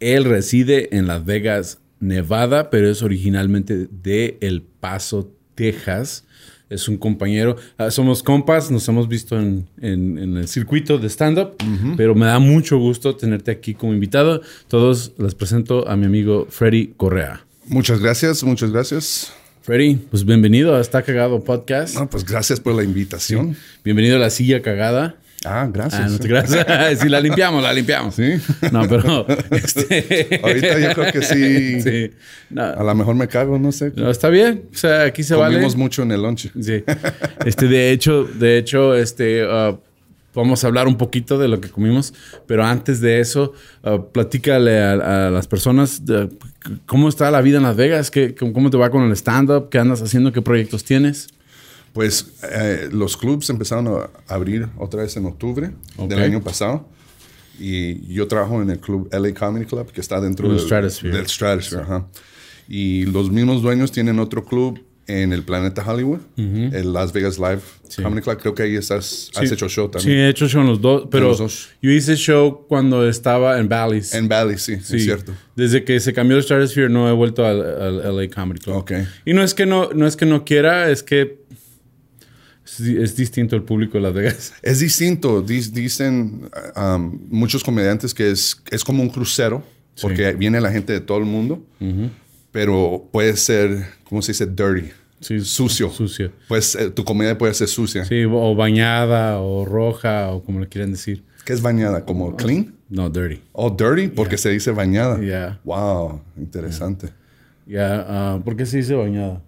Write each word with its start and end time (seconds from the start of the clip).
Él 0.00 0.24
reside 0.24 0.96
en 0.96 1.06
Las 1.06 1.24
Vegas, 1.24 1.78
Nevada, 2.00 2.70
pero 2.70 2.88
es 2.88 3.02
originalmente 3.02 3.88
de 3.90 4.38
El 4.40 4.62
Paso, 4.62 5.32
Texas. 5.54 6.24
Es 6.70 6.86
un 6.86 6.98
compañero, 6.98 7.56
ah, 7.78 7.90
somos 7.90 8.22
compas, 8.22 8.70
nos 8.70 8.86
hemos 8.88 9.08
visto 9.08 9.38
en, 9.38 9.66
el 9.80 10.46
circuito 10.48 10.98
de 10.98 11.08
stand-up, 11.08 11.56
pero 11.96 12.14
me 12.14 12.26
da 12.26 12.38
mucho 12.38 12.76
gusto 12.76 13.16
tenerte 13.16 13.50
aquí 13.50 13.72
como 13.74 13.94
invitado. 13.94 14.42
Todos 14.68 15.12
les 15.16 15.34
presento 15.34 15.88
a 15.88 15.96
mi 15.96 16.04
amigo 16.04 16.46
Freddy 16.50 16.92
Correa. 16.96 17.44
Muchas 17.66 18.00
gracias, 18.00 18.44
muchas 18.44 18.70
gracias. 18.70 19.32
Freddy, 19.62 19.96
pues 19.96 20.24
bienvenido 20.26 20.76
a 20.76 20.80
Está 20.80 21.02
Cagado 21.02 21.42
Podcast. 21.42 21.94
No, 21.94 22.08
pues 22.08 22.24
gracias 22.24 22.60
por 22.60 22.74
la 22.74 22.84
invitación. 22.84 23.56
Bienvenido 23.82 24.16
a 24.16 24.18
la 24.18 24.30
silla 24.30 24.60
cagada. 24.60 25.16
Ah, 25.44 25.68
gracias. 25.72 26.12
Ah, 26.14 26.18
gracias. 26.20 26.98
sí, 27.00 27.08
la 27.08 27.20
limpiamos, 27.20 27.62
la 27.62 27.72
limpiamos. 27.72 28.14
Sí. 28.14 28.34
No, 28.72 28.88
pero. 28.88 29.26
Este... 29.50 30.40
Ahorita 30.42 30.78
yo 30.78 30.94
creo 30.94 31.12
que 31.12 31.22
sí. 31.22 31.80
sí. 31.80 32.10
A 32.56 32.82
lo 32.82 32.94
mejor 32.94 33.14
me 33.14 33.28
cago, 33.28 33.58
no 33.58 33.72
sé. 33.72 33.92
No, 33.96 34.10
está 34.10 34.28
bien. 34.28 34.64
O 34.72 34.76
sea, 34.76 35.04
aquí 35.04 35.22
se 35.22 35.34
vale. 35.34 35.54
Comimos 35.54 35.76
mucho 35.76 36.02
en 36.02 36.12
el 36.12 36.22
lunch. 36.22 36.50
Sí. 36.60 36.84
Este, 37.44 37.68
de 37.68 37.92
hecho, 37.92 38.24
de 38.24 38.58
hecho, 38.58 38.94
este. 38.94 39.44
Uh, 39.44 39.78
vamos 40.34 40.62
a 40.62 40.68
hablar 40.68 40.86
un 40.86 40.96
poquito 40.96 41.38
de 41.38 41.48
lo 41.48 41.60
que 41.60 41.68
comimos, 41.68 42.14
pero 42.46 42.64
antes 42.64 43.00
de 43.00 43.18
eso, 43.18 43.54
uh, 43.82 44.12
platícale 44.12 44.78
a, 44.80 45.30
las 45.30 45.48
personas 45.48 46.02
cómo 46.86 47.08
está 47.08 47.30
la 47.30 47.40
vida 47.40 47.56
en 47.56 47.64
Las 47.64 47.76
Vegas, 47.76 48.10
¿Qué, 48.10 48.34
cómo 48.34 48.70
te 48.70 48.76
va 48.76 48.90
con 48.90 49.02
el 49.02 49.12
stand-up, 49.12 49.68
qué 49.68 49.78
andas 49.78 50.00
haciendo, 50.00 50.32
qué 50.32 50.42
proyectos 50.42 50.84
tienes. 50.84 51.28
Pues 51.98 52.34
eh, 52.44 52.90
los 52.92 53.16
clubs 53.16 53.50
empezaron 53.50 53.88
a 53.88 54.08
abrir 54.32 54.68
otra 54.76 55.02
vez 55.02 55.16
en 55.16 55.26
octubre 55.26 55.72
del 55.98 56.18
año 56.20 56.40
pasado. 56.40 56.88
Y 57.58 58.06
yo 58.06 58.28
trabajo 58.28 58.62
en 58.62 58.70
el 58.70 58.78
club 58.78 59.08
LA 59.10 59.34
Comedy 59.34 59.64
Club, 59.64 59.90
que 59.90 60.00
está 60.00 60.20
dentro 60.20 60.48
del 60.48 60.60
Stratosphere. 60.60 61.16
Del 61.16 61.26
Stratosphere 61.26 62.04
Y 62.68 63.06
los 63.06 63.32
mismos 63.32 63.62
dueños 63.62 63.90
tienen 63.90 64.20
otro 64.20 64.44
club 64.44 64.80
en 65.08 65.32
el 65.32 65.42
Planeta 65.42 65.82
Hollywood, 65.84 66.20
el 66.36 66.92
Las 66.92 67.12
Vegas 67.12 67.36
Live 67.36 67.62
Comedy 67.96 68.22
Club. 68.22 68.38
Creo 68.38 68.54
que 68.54 68.62
ahí 68.62 68.76
estás, 68.76 69.32
has 69.34 69.50
hecho 69.50 69.68
show 69.68 69.88
también. 69.88 70.18
Sí, 70.18 70.20
he 70.20 70.28
hecho 70.28 70.46
show 70.46 70.60
en 70.60 70.68
los 70.68 70.80
dos, 70.80 71.08
pero 71.10 71.34
yo 71.82 71.90
hice 71.90 72.14
show 72.14 72.64
cuando 72.68 73.08
estaba 73.08 73.58
en 73.58 73.68
Bally's. 73.68 74.14
En 74.14 74.28
Bally's, 74.28 74.62
sí, 74.62 74.78
sí, 74.80 74.98
es 74.98 75.02
cierto. 75.02 75.32
Desde 75.56 75.82
que 75.82 75.98
se 75.98 76.12
cambió 76.12 76.36
el 76.36 76.44
Stratosphere 76.44 76.90
no 76.90 77.08
he 77.08 77.12
vuelto 77.12 77.44
al, 77.44 77.60
al 77.60 78.16
LA 78.16 78.28
Comedy 78.32 78.60
Club. 78.60 78.76
Okay. 78.76 79.04
Y 79.24 79.32
no 79.32 79.42
es 79.42 79.52
que 79.52 79.66
no, 79.66 79.90
no 79.92 80.06
es 80.06 80.14
que 80.14 80.26
no 80.26 80.44
quiera, 80.44 80.92
es 80.92 81.02
que 81.02 81.48
es 82.78 83.16
distinto 83.16 83.56
el 83.56 83.62
público 83.62 83.98
de 83.98 84.02
Las 84.02 84.14
Vegas. 84.14 84.52
Es 84.62 84.80
distinto. 84.80 85.42
Dicen 85.42 86.48
um, 86.76 87.18
muchos 87.30 87.64
comediantes 87.64 88.14
que 88.14 88.30
es, 88.30 88.62
es 88.70 88.84
como 88.84 89.02
un 89.02 89.08
crucero, 89.08 89.62
porque 90.00 90.32
viene 90.32 90.60
la 90.60 90.70
gente 90.70 90.92
de 90.92 91.00
todo 91.00 91.18
el 91.18 91.24
mundo, 91.24 91.64
pero 92.52 93.08
puede 93.12 93.36
ser, 93.36 93.86
¿cómo 94.04 94.22
se 94.22 94.32
dice? 94.32 94.46
Dirty. 94.46 94.90
Sí, 95.20 95.40
sucio. 95.40 95.90
Sucio. 95.90 96.30
Pues 96.46 96.76
eh, 96.76 96.90
tu 96.90 97.04
comedia 97.04 97.36
puede 97.36 97.52
ser 97.54 97.68
sucia. 97.68 98.04
Sí, 98.04 98.24
o 98.24 98.54
bañada, 98.54 99.40
o 99.40 99.64
roja, 99.64 100.30
o 100.30 100.44
como 100.44 100.60
le 100.60 100.68
quieran 100.68 100.92
decir. 100.92 101.24
¿Qué 101.44 101.52
es 101.52 101.62
bañada? 101.62 102.04
¿Como 102.04 102.36
clean? 102.36 102.74
No, 102.88 103.10
dirty. 103.10 103.42
Oh, 103.52 103.70
dirty, 103.70 104.08
porque 104.08 104.38
se 104.38 104.50
dice 104.50 104.70
bañada. 104.70 105.20
Yeah. 105.20 105.60
Wow, 105.64 106.22
interesante. 106.36 107.08
Ya, 107.66 108.04
ah, 108.08 108.40
¿por 108.44 108.56
qué 108.56 108.64
se 108.64 108.78
dice 108.78 108.94
bañada? 108.94 109.42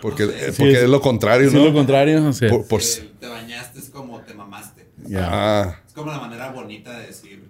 Porque, 0.00 0.24
eh, 0.24 0.52
porque 0.56 0.84
es, 0.84 0.88
lo 0.88 1.00
contrario, 1.00 1.50
¿no? 1.50 1.58
Es 1.58 1.64
lo 1.64 1.72
contrario, 1.72 2.26
o 2.26 2.32
sea. 2.32 2.50
Por, 2.50 2.82
Te 3.20 3.26
bañaste 3.26 3.78
es 3.78 3.90
como 3.90 4.20
te 4.20 4.34
mamaste. 4.34 4.86
Ah. 5.16 5.80
Es 5.86 5.92
como 5.92 6.10
la 6.10 6.18
manera 6.18 6.50
bonita 6.50 6.98
de 6.98 7.06
decir. 7.06 7.48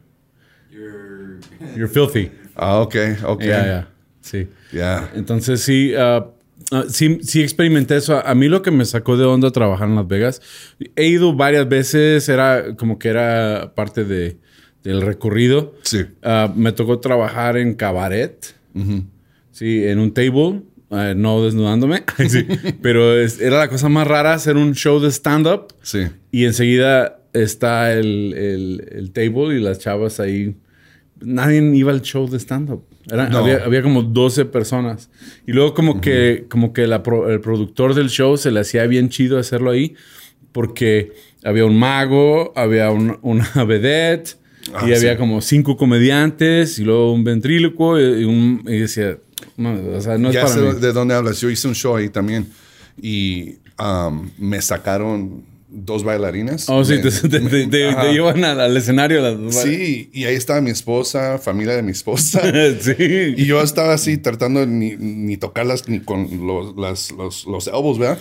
You're, 0.70 1.40
you're 1.76 1.88
filthy. 1.88 2.30
Ah, 2.54 2.80
ok, 2.80 2.96
ok. 3.24 3.42
Ya, 3.42 3.66
ya. 3.66 3.88
Sí. 4.20 4.48
Ya. 4.72 5.10
Entonces 5.14 5.60
sí, 5.62 5.92
uh, 5.94 6.24
sí, 6.88 7.18
sí 7.22 7.42
experimenté 7.42 7.96
eso. 7.96 8.24
A 8.24 8.34
mí 8.34 8.48
lo 8.48 8.62
que 8.62 8.70
me 8.70 8.84
sacó 8.84 9.16
de 9.16 9.24
onda 9.24 9.50
trabajar 9.50 9.88
en 9.88 9.96
Las 9.96 10.06
Vegas, 10.06 10.42
he 10.96 11.06
ido 11.06 11.34
varias 11.34 11.68
veces, 11.68 12.28
era 12.28 12.76
como 12.76 12.98
que 12.98 13.08
era 13.08 13.72
parte 13.74 14.04
de, 14.04 14.36
del 14.82 15.00
recorrido. 15.00 15.74
Sí. 15.82 16.06
Uh, 16.22 16.52
me 16.54 16.72
tocó 16.72 16.98
trabajar 17.00 17.56
en 17.56 17.74
cabaret. 17.74 18.54
Sí, 19.50 19.84
en 19.84 19.98
un 19.98 20.14
table. 20.14 20.62
Eh, 20.90 21.14
no 21.16 21.44
desnudándome, 21.44 22.02
pero 22.82 23.20
era 23.20 23.58
la 23.58 23.68
cosa 23.68 23.90
más 23.90 24.06
rara 24.06 24.32
hacer 24.32 24.56
un 24.56 24.74
show 24.74 25.00
de 25.00 25.10
stand-up. 25.10 25.74
Sí. 25.82 26.06
Y 26.32 26.46
enseguida 26.46 27.20
está 27.34 27.92
el, 27.92 28.80
el, 28.90 29.10
table 29.12 29.56
y 29.56 29.60
las 29.60 29.78
chavas 29.78 30.18
ahí. 30.18 30.56
Nadie 31.20 31.60
iba 31.76 31.92
al 31.92 32.00
show 32.00 32.28
de 32.28 32.38
stand-up. 32.38 32.84
Había, 33.10 33.82
como 33.82 34.02
12 34.02 34.46
personas. 34.46 35.10
Y 35.46 35.52
luego 35.52 35.74
como 35.74 36.00
que, 36.00 36.46
como 36.48 36.72
que 36.72 36.84
el 36.84 37.00
productor 37.40 37.94
del 37.94 38.08
show 38.08 38.36
se 38.36 38.50
le 38.50 38.60
hacía 38.60 38.86
bien 38.86 39.08
chido 39.08 39.38
hacerlo 39.38 39.70
ahí 39.70 39.94
porque 40.52 41.12
había 41.44 41.64
un 41.64 41.78
mago, 41.78 42.52
había 42.56 42.90
una 42.90 43.48
vedette 43.66 44.36
ah, 44.74 44.86
y 44.88 44.92
había 44.92 45.16
como 45.16 45.40
cinco 45.40 45.76
comediantes 45.76 46.78
y 46.78 46.84
luego 46.84 47.12
un 47.12 47.24
ventríloco 47.24 47.98
y, 47.98 48.24
un, 48.24 48.62
y 48.66 48.78
decía, 48.78 49.18
o 49.58 50.00
sea, 50.00 50.18
no 50.18 50.32
ya 50.32 50.44
es 50.44 50.52
sé 50.52 50.60
de 50.60 50.92
dónde 50.92 51.14
hablas. 51.14 51.40
Yo 51.40 51.50
hice 51.50 51.68
un 51.68 51.74
show 51.74 51.96
ahí 51.96 52.08
también 52.08 52.48
y 53.00 53.56
um, 53.78 54.30
me 54.38 54.60
sacaron 54.62 55.44
dos 55.68 56.02
bailarinas. 56.02 56.68
Oh, 56.68 56.84
sí, 56.84 57.00
te, 57.00 57.10
llevan 58.12 58.44
al, 58.44 58.76
escenario 58.76 59.20
las 59.20 59.38
dos. 59.38 59.54
Sí, 59.54 60.10
y 60.12 60.24
ahí 60.24 60.34
estaba 60.34 60.60
mi 60.60 60.70
esposa, 60.70 61.38
familia 61.38 61.76
de 61.76 61.82
mi 61.82 61.92
esposa. 61.92 62.40
sí. 62.80 62.94
Y 63.36 63.44
yo 63.44 63.62
estaba 63.62 63.92
así 63.92 64.16
tratando 64.16 64.60
de 64.60 64.66
ni, 64.66 64.96
ni 64.96 65.36
tocarlas 65.36 65.88
ni 65.88 66.00
con 66.00 66.46
los, 66.46 66.76
las, 66.76 67.12
los, 67.12 67.46
los 67.46 67.66
elbows, 67.66 67.98
¿verdad? 67.98 68.18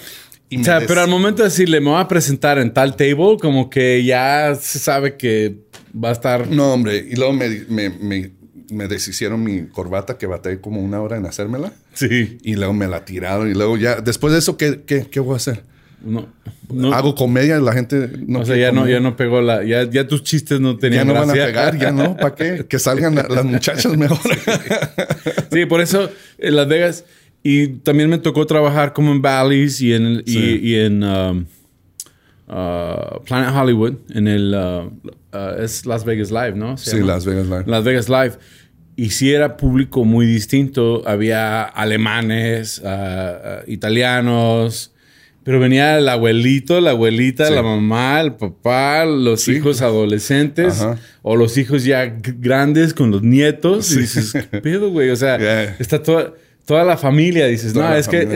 o 0.59 0.63
sea, 0.63 0.81
pero 0.87 1.01
al 1.01 1.09
momento 1.09 1.43
de 1.43 1.49
decirle, 1.49 1.81
me 1.81 1.89
voy 1.89 1.99
a 1.99 2.07
presentar 2.07 2.57
en 2.57 2.73
tal 2.73 2.95
table, 2.95 3.37
como 3.39 3.69
que 3.69 4.03
ya 4.03 4.55
se 4.55 4.79
sabe 4.79 5.17
que 5.17 5.57
va 5.93 6.09
a 6.09 6.13
estar... 6.13 6.47
No, 6.47 6.73
hombre. 6.73 7.05
Y 7.09 7.15
luego 7.15 7.33
me, 7.33 7.49
me 7.67 7.89
me 7.89 8.31
deshicieron 8.69 9.43
mi 9.43 9.67
corbata 9.67 10.17
que 10.17 10.27
batallé 10.27 10.59
como 10.59 10.81
una 10.81 11.01
hora 11.01 11.17
en 11.17 11.25
hacérmela. 11.25 11.73
Sí. 11.93 12.37
Y 12.43 12.55
luego 12.55 12.73
me 12.73 12.87
la 12.87 13.05
tiraron. 13.05 13.49
Y 13.49 13.53
luego 13.53 13.77
ya, 13.77 14.01
después 14.01 14.33
de 14.33 14.39
eso, 14.39 14.57
¿qué, 14.57 14.81
qué, 14.85 15.07
qué 15.09 15.19
voy 15.19 15.33
a 15.33 15.37
hacer? 15.37 15.63
No, 15.99 16.27
Hago 16.93 17.15
comedia, 17.15 17.59
la 17.59 17.73
gente 17.73 18.11
no. 18.27 18.41
O 18.41 18.45
sea, 18.45 18.55
ya 18.55 18.71
no, 18.71 18.87
ya 18.87 18.99
no 18.99 19.15
pegó 19.15 19.41
la. 19.41 19.63
Ya, 19.63 19.89
ya 19.89 20.07
tus 20.07 20.21
chistes 20.21 20.59
no 20.59 20.77
tenían. 20.77 21.07
Ya 21.07 21.13
no 21.13 21.19
van 21.19 21.29
a 21.31 21.33
pegar, 21.33 21.77
ya 21.77 21.91
no. 21.91 22.15
¿Para 22.15 22.35
qué? 22.35 22.65
Que 22.69 22.77
salgan 22.77 23.15
las 23.15 23.43
muchachas 23.43 23.97
mejor. 23.97 24.19
sí, 25.51 25.65
por 25.65 25.81
eso 25.81 26.09
en 26.37 26.55
Las 26.55 26.67
Vegas. 26.67 27.05
Y 27.41 27.67
también 27.67 28.09
me 28.09 28.17
tocó 28.17 28.45
trabajar 28.45 28.93
como 28.93 29.11
en 29.11 29.21
Valleys 29.21 29.81
y 29.81 29.93
en, 29.93 30.21
y, 30.25 30.75
en 30.75 31.03
um, 31.03 31.45
uh, 32.47 33.23
Planet 33.23 33.55
Hollywood, 33.55 33.93
en 34.13 34.27
el. 34.27 34.53
Uh, 34.53 34.91
uh, 35.37 35.61
es 35.61 35.85
Las 35.85 36.05
Vegas 36.05 36.31
Live, 36.31 36.53
¿no? 36.53 36.77
sí, 36.77 36.99
Las 37.01 37.25
Vegas 37.25 37.47
Live. 37.47 37.63
Las 37.65 37.83
Vegas 37.83 38.09
Live. 38.09 38.33
Y 38.95 39.11
si 39.11 39.31
era 39.31 39.57
público 39.57 40.03
muy 40.03 40.25
distinto. 40.25 41.03
Había 41.05 41.63
alemanes, 41.63 42.81
italianos. 43.67 44.91
Pero 45.47 45.61
venía 45.61 45.97
el 45.99 46.09
abuelito, 46.09 46.81
la 46.81 46.89
abuelita, 46.89 47.49
la 47.49 47.63
mamá, 47.63 48.19
el 48.19 48.33
papá, 48.33 49.05
los 49.05 49.47
hijos 49.47 49.81
adolescentes 49.81 50.85
o 51.21 51.37
los 51.37 51.57
hijos 51.57 51.85
ya 51.85 52.13
grandes 52.21 52.93
con 52.93 53.11
los 53.11 53.23
nietos. 53.23 53.89
Y 53.93 53.99
dices, 53.99 54.33
¿qué 54.33 54.59
pedo, 54.59 54.89
güey? 54.89 55.09
O 55.09 55.15
sea, 55.15 55.37
está 55.79 56.03
toda, 56.03 56.33
toda 56.65 56.83
la 56.83 56.97
familia. 56.97 57.45
Dices, 57.47 57.73
no, 57.73 57.95
es 57.95 58.09
que... 58.09 58.27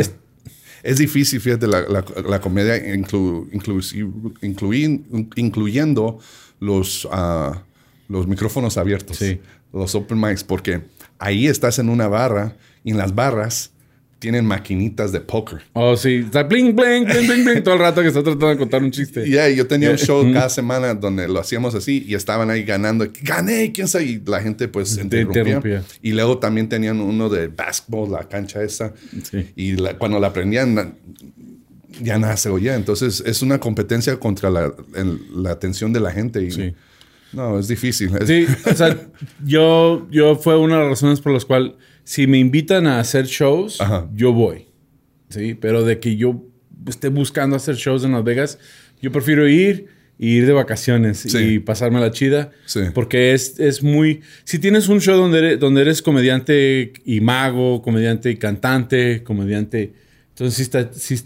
Es, 0.84 0.98
difícil, 0.98 1.42
fíjate, 1.42 1.68
la, 1.68 1.82
la, 1.82 2.40
comedia 2.40 2.82
incluyendo 5.36 6.20
los, 6.62 7.06
ah, 7.12 7.64
los 8.08 8.26
micrófonos 8.28 8.78
abiertos, 8.78 9.20
los 9.74 9.94
open 9.96 10.22
mics, 10.22 10.46
porque 10.46 10.80
ahí 11.20 11.48
estás 11.48 11.78
en 11.80 11.90
una 11.90 12.08
barra 12.08 12.56
y 12.86 12.92
en 12.92 12.98
las 12.98 13.14
barras 13.14 13.72
tienen 14.20 14.46
maquinitas 14.46 15.12
de 15.12 15.20
póker. 15.20 15.62
Oh, 15.74 15.98
sí. 15.98 16.18
Está 16.26 16.44
bling, 16.44 16.76
bling, 16.76 17.06
bling, 17.06 17.28
bling, 17.28 17.44
bling. 17.44 17.64
Todo 17.64 17.74
el 17.74 17.80
rato 17.80 18.02
que 18.04 18.10
está 18.10 18.22
tratando 18.22 18.50
de 18.50 18.58
contar 18.58 18.84
un 18.84 18.92
chiste. 18.92 19.26
Yeah, 19.28 19.50
yo 19.50 19.66
tenía 19.66 19.90
un 19.90 19.98
show 19.98 20.24
cada 20.32 20.48
semana 20.50 20.94
donde 20.94 21.28
lo 21.28 21.40
hacíamos 21.40 21.74
así 21.74 22.06
y 22.08 22.14
estaban 22.14 22.52
ahí 22.52 22.62
ganando. 22.64 23.08
Gané, 23.24 23.72
quién 23.72 23.88
sabe. 23.88 24.04
Y 24.06 24.22
la 24.24 24.40
gente 24.40 24.68
pues 24.68 24.96
Te 24.96 25.02
interrumpía. 25.02 25.42
interrumpía. 25.42 25.84
Y 26.04 26.12
luego 26.12 26.38
también 26.38 26.70
tenían 26.70 27.00
uno 27.02 27.30
de 27.30 27.48
basketball, 27.48 28.12
la 28.12 28.30
cancha 28.30 28.62
esa. 28.62 28.94
Sí. 29.24 29.48
Y 29.56 29.72
la- 29.78 29.98
cuando 29.98 30.20
la 30.20 30.32
prendían, 30.32 30.94
ya 32.02 32.18
nada 32.20 32.38
se 32.38 32.50
oía. 32.50 32.76
Entonces 32.76 33.24
es 33.26 33.42
una 33.42 33.60
competencia 33.60 34.18
contra 34.20 34.50
la, 34.50 34.74
el- 34.96 35.20
la 35.44 35.52
atención 35.52 35.92
de 35.94 36.00
la 36.00 36.12
gente. 36.12 36.44
Y, 36.44 36.52
Sí. 36.52 36.74
No, 37.34 37.58
es 37.60 37.70
difícil. 37.70 38.12
Sí, 38.26 38.46
o 38.70 38.74
sea, 38.76 39.08
yo, 39.46 40.06
yo 40.12 40.36
fue 40.36 40.58
una 40.58 40.76
de 40.76 40.82
las 40.82 40.90
razones 40.90 41.22
por 41.22 41.32
las 41.32 41.46
cuales 41.46 41.74
si 42.04 42.28
me 42.28 42.38
invitan 42.40 42.88
a 42.88 43.00
hacer 43.00 43.26
shows, 43.26 43.80
Ajá. 43.80 44.10
yo 44.14 44.34
voy. 44.34 44.68
Sí, 45.30 45.54
pero 45.54 45.84
de 45.86 46.00
que 46.02 46.18
yo 46.18 46.44
esté 46.88 47.08
buscando 47.08 47.56
hacer 47.56 47.76
shows 47.76 48.04
en 48.04 48.12
Las 48.12 48.24
Vegas, 48.26 48.60
yo 49.02 49.14
prefiero 49.14 49.48
ir 49.48 49.88
y 50.20 50.32
ir 50.40 50.46
de 50.46 50.52
vacaciones 50.52 51.20
Sí. 51.20 51.38
y 51.38 51.60
pasarme 51.60 52.02
la 52.02 52.12
chida. 52.12 52.52
Sí. 52.66 52.82
Porque 52.94 53.34
es, 53.34 53.58
es 53.62 53.82
muy... 53.82 54.20
Si 54.44 54.60
tienes 54.60 54.90
un 54.90 55.00
show 55.00 55.16
donde 55.18 55.38
eres, 55.38 55.60
donde 55.60 55.82
eres 55.84 56.02
comediante 56.02 56.92
y 57.06 57.22
mago, 57.22 57.82
comediante 57.82 58.30
y 58.30 58.36
cantante, 58.36 59.24
comediante... 59.24 59.94
Entonces 60.30 60.56
sí 60.58 60.64
está... 60.64 60.90
Sí, 60.94 61.18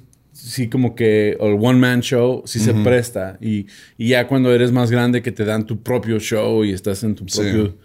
sí 0.45 0.69
como 0.69 0.95
que 0.95 1.31
el 1.39 1.57
one 1.59 1.79
man 1.79 2.01
show 2.01 2.43
sí 2.45 2.59
se 2.59 2.73
presta 2.73 3.37
y, 3.41 3.65
y 3.97 4.09
ya 4.09 4.27
cuando 4.27 4.53
eres 4.53 4.71
más 4.71 4.91
grande 4.91 5.21
que 5.21 5.31
te 5.31 5.43
dan 5.45 5.65
tu 5.65 5.81
propio 5.81 6.19
show 6.19 6.63
y 6.63 6.71
estás 6.71 7.03
en 7.03 7.15
tu 7.15 7.25
Sí. 7.27 7.39
propio 7.39 7.75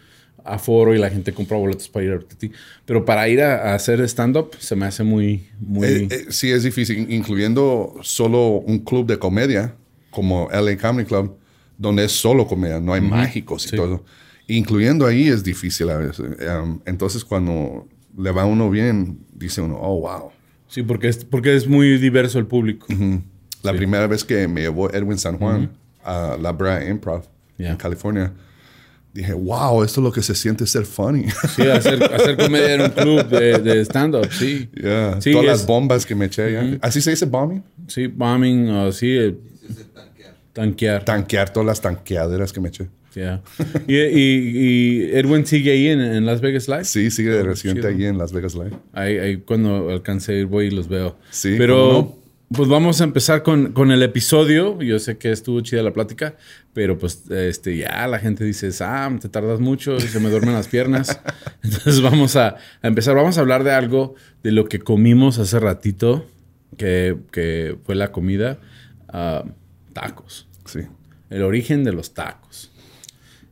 aforo 0.44 0.94
y 0.94 0.98
la 0.98 1.10
gente 1.10 1.32
compra 1.32 1.56
boletos 1.58 1.88
para 1.88 2.04
ir 2.06 2.12
a 2.12 2.18
ti. 2.20 2.50
Pero 2.86 3.04
para 3.04 3.28
ir 3.28 3.40
a, 3.42 3.70
a 3.72 3.74
hacer 3.74 4.00
stand-up 4.02 4.50
se 4.58 4.74
me 4.76 4.86
hace 4.86 5.02
muy... 5.04 5.46
muy 5.60 5.86
Eh, 5.86 6.08
eh, 6.10 6.24
sí, 6.30 6.50
es 6.50 6.62
difícil, 6.62 7.06
incluyendo 7.12 7.94
solo 8.02 8.48
un 8.66 8.78
club 8.80 9.06
de 9.06 9.18
comedia 9.18 9.74
como 10.10 10.48
LA 10.50 10.76
Comedy 10.76 11.06
Club, 11.06 11.36
donde 11.78 12.04
es 12.04 12.12
solo 12.12 12.46
comedia, 12.46 12.80
no 12.80 12.92
hay 12.94 13.00
mágicos 13.00 13.66
y 13.66 13.68
Sí. 13.70 13.76
todo. 13.76 14.04
Incluyendo 14.48 15.06
ahí 15.06 15.28
es 15.28 15.44
difícil 15.44 15.88
a 15.90 15.96
veces. 15.98 16.20
Um, 16.20 16.80
entonces, 16.84 17.24
cuando 17.24 17.86
le 18.18 18.32
va 18.32 18.44
uno 18.44 18.68
bien, 18.70 19.18
dice 19.32 19.60
uno, 19.60 19.78
oh, 19.80 20.00
wow. 20.00 20.30
Sí, 20.70 20.82
porque 20.82 21.08
es, 21.08 21.24
porque 21.24 21.54
es 21.56 21.66
muy 21.66 21.98
diverso 21.98 22.38
el 22.38 22.46
público. 22.46 22.86
La 23.62 23.72
primera 23.74 24.06
vez 24.06 24.24
que 24.24 24.48
me 24.48 24.62
llevó 24.62 24.90
Edwin 24.90 25.18
San 25.18 25.36
Juan 25.36 25.70
a 26.04 26.36
la 26.40 26.52
Brea 26.52 26.88
Improv 26.88 27.24
Yeah. 27.58 27.72
en 27.72 27.76
California, 27.76 28.32
dije, 29.12 29.34
wow, 29.34 29.82
esto 29.82 30.00
es 30.00 30.04
lo 30.04 30.10
que 30.12 30.22
se 30.22 30.34
siente 30.34 30.66
ser 30.66 30.86
funny. 30.86 31.26
Sí, 31.54 31.62
hacer, 31.68 32.02
hacer 32.14 32.38
comedia 32.38 32.74
en 32.76 32.80
un 32.82 32.88
club 32.90 33.28
de, 33.28 33.58
de 33.58 33.80
stand-up, 33.84 34.28
sí. 34.32 34.70
Yeah, 34.72 35.20
Sí, 35.20 35.32
Todas 35.32 35.44
es- 35.44 35.50
las 35.50 35.66
bombas 35.66 36.06
que 36.06 36.14
me 36.14 36.24
eché. 36.26 36.52
ya. 36.52 36.78
¿Así 36.80 37.02
se 37.02 37.10
dice 37.10 37.26
bombing? 37.26 37.62
Sí, 37.86 38.06
bombing, 38.06 38.90
sí, 38.92 39.08
eh, 39.10 39.36
es 39.68 39.92
tanquear. 39.92 40.34
tanquear. 40.54 41.04
Tanquear 41.04 41.52
todas 41.52 41.66
las 41.66 41.80
tanqueaderas 41.82 42.50
que 42.52 42.60
me 42.60 42.68
eché. 42.70 42.88
Yeah. 43.14 43.42
y, 43.88 43.96
y- 43.96 44.52
y 44.58 45.02
Edwin 45.16 45.44
sigue 45.46 45.72
ahí 45.72 45.88
en, 45.88 46.00
en 46.00 46.26
Las 46.26 46.40
Vegas 46.40 46.68
Live. 46.68 46.84
Sí, 46.84 47.10
sigue 47.10 47.30
de 47.30 47.42
residente 47.42 47.80
chido. 47.82 47.92
allí 47.92 48.04
en 48.06 48.18
Las 48.18 48.32
Vegas 48.32 48.54
Live. 48.54 48.72
Ahí, 48.92 49.18
ahí 49.18 49.36
cuando 49.38 49.90
alcance 49.90 50.32
a 50.32 50.36
ir 50.36 50.46
voy 50.46 50.66
y 50.66 50.70
los 50.70 50.88
veo. 50.88 51.16
Sí, 51.30 51.54
Pero 51.58 52.16
pues 52.52 52.68
vamos 52.68 53.00
a 53.00 53.04
empezar 53.04 53.42
con, 53.42 53.72
con 53.72 53.90
el 53.90 54.02
episodio. 54.02 54.80
Yo 54.82 54.98
sé 54.98 55.18
que 55.18 55.30
estuvo 55.32 55.60
chida 55.60 55.82
la 55.82 55.92
plática, 55.92 56.36
pero 56.72 56.98
pues 56.98 57.28
este 57.30 57.76
ya 57.76 58.06
la 58.08 58.18
gente 58.20 58.44
dice, 58.44 58.70
Sam, 58.72 59.18
te 59.18 59.28
tardas 59.28 59.58
mucho 59.60 59.96
y 59.96 60.00
se 60.02 60.20
me 60.20 60.30
duermen 60.30 60.54
las 60.54 60.68
piernas. 60.68 61.20
Entonces 61.64 62.00
vamos 62.02 62.36
a, 62.36 62.56
a 62.82 62.88
empezar. 62.88 63.14
Vamos 63.16 63.38
a 63.38 63.40
hablar 63.40 63.64
de 63.64 63.72
algo 63.72 64.14
de 64.42 64.52
lo 64.52 64.66
que 64.68 64.78
comimos 64.80 65.38
hace 65.38 65.58
ratito, 65.60 66.26
que, 66.76 67.16
que 67.32 67.76
fue 67.84 67.94
la 67.96 68.12
comida, 68.12 68.58
ah, 69.08 69.44
tacos. 69.92 70.46
Sí, 70.64 70.80
El 71.28 71.42
origen 71.42 71.82
de 71.84 71.92
los 71.92 72.14
tacos. 72.14 72.70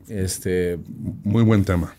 Este, 0.08 0.78
muy 1.24 1.42
buen 1.44 1.64
tema. 1.64 1.94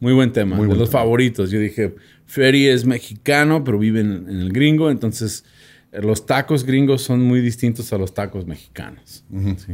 muy 0.00 0.12
buen 0.12 0.32
tema, 0.32 0.56
Muy 0.56 0.64
de 0.64 0.68
buen 0.68 0.78
los 0.80 0.90
tema. 0.90 1.00
favoritos. 1.02 1.50
Yo 1.50 1.58
dije, 1.58 1.94
Ferry 2.26 2.66
es 2.68 2.84
mexicano, 2.84 3.64
pero 3.64 3.78
vive 3.78 4.00
en, 4.00 4.28
en 4.28 4.40
el 4.40 4.52
gringo, 4.52 4.90
entonces 4.90 5.44
eh, 5.92 6.00
los 6.02 6.26
tacos 6.26 6.64
gringos 6.64 7.02
son 7.02 7.22
muy 7.22 7.40
distintos 7.40 7.92
a 7.92 7.98
los 7.98 8.12
tacos 8.14 8.46
mexicanos. 8.46 9.24
¿sí? 9.56 9.72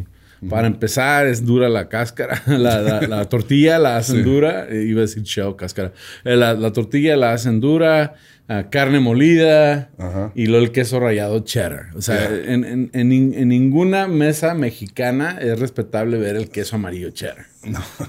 Para 0.48 0.66
empezar, 0.69 1.26
es 1.26 1.44
dura 1.44 1.69
la 1.69 1.88
cáscara, 1.88 2.42
la, 2.46 2.81
la- 2.81 3.02
la 3.02 3.25
tortilla 3.28 3.78
la 3.78 3.96
hacen 3.98 4.16
Sí. 4.16 4.22
dura, 4.22 4.66
iba 4.72 5.00
a 5.00 5.02
decir 5.02 5.22
shell, 5.22 5.54
cáscara. 5.56 5.92
La, 6.25 6.54
la 6.54 6.72
tortilla 6.72 7.14
la 7.16 7.32
hacen 7.34 7.60
dura, 7.60 8.14
ah, 8.48 8.64
carne 8.70 9.00
molida 9.00 9.90
Ajá. 9.98 10.32
y 10.34 10.46
luego 10.46 10.64
el 10.64 10.72
queso 10.72 10.98
rallado 10.98 11.40
cheddar. 11.40 11.88
O 11.94 12.00
sea, 12.00 12.28
Yeah. 12.31 12.54
en, 12.54 12.64
en- 12.64 12.90
en 12.94 13.10
nin- 13.10 13.34
en 13.37 13.48
ninguna 13.48 14.08
mesa 14.08 14.54
mexicana 14.54 15.38
es 15.40 15.58
respetable 15.58 16.16
ver 16.19 16.37
el 16.37 16.48
queso 16.48 16.76
amarillo 16.76 17.10
cheddar. 17.10 17.46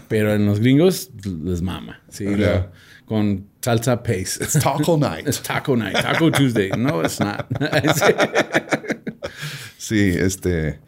Pero 0.07 0.33
en 0.33 0.45
los 0.45 0.61
gringos 0.61 1.09
les 1.43 1.61
mama. 1.61 2.01
Sí, 2.09 2.23
Yeah. 2.23 2.37
lo- 2.37 2.71
con 3.05 3.47
salsa 3.59 4.01
paste. 4.03 4.45
It's 4.45 4.53
Taco 4.57 4.97
Night. 5.01 5.27
Es 5.27 5.41
Taco 5.43 5.75
Night, 5.75 5.95
Taco 6.01 6.31
Tuesday. 6.31 6.69
No, 6.77 7.01
it's 7.01 7.19
not. 7.19 7.45
Sí, 9.77 10.13
este. 10.17 10.79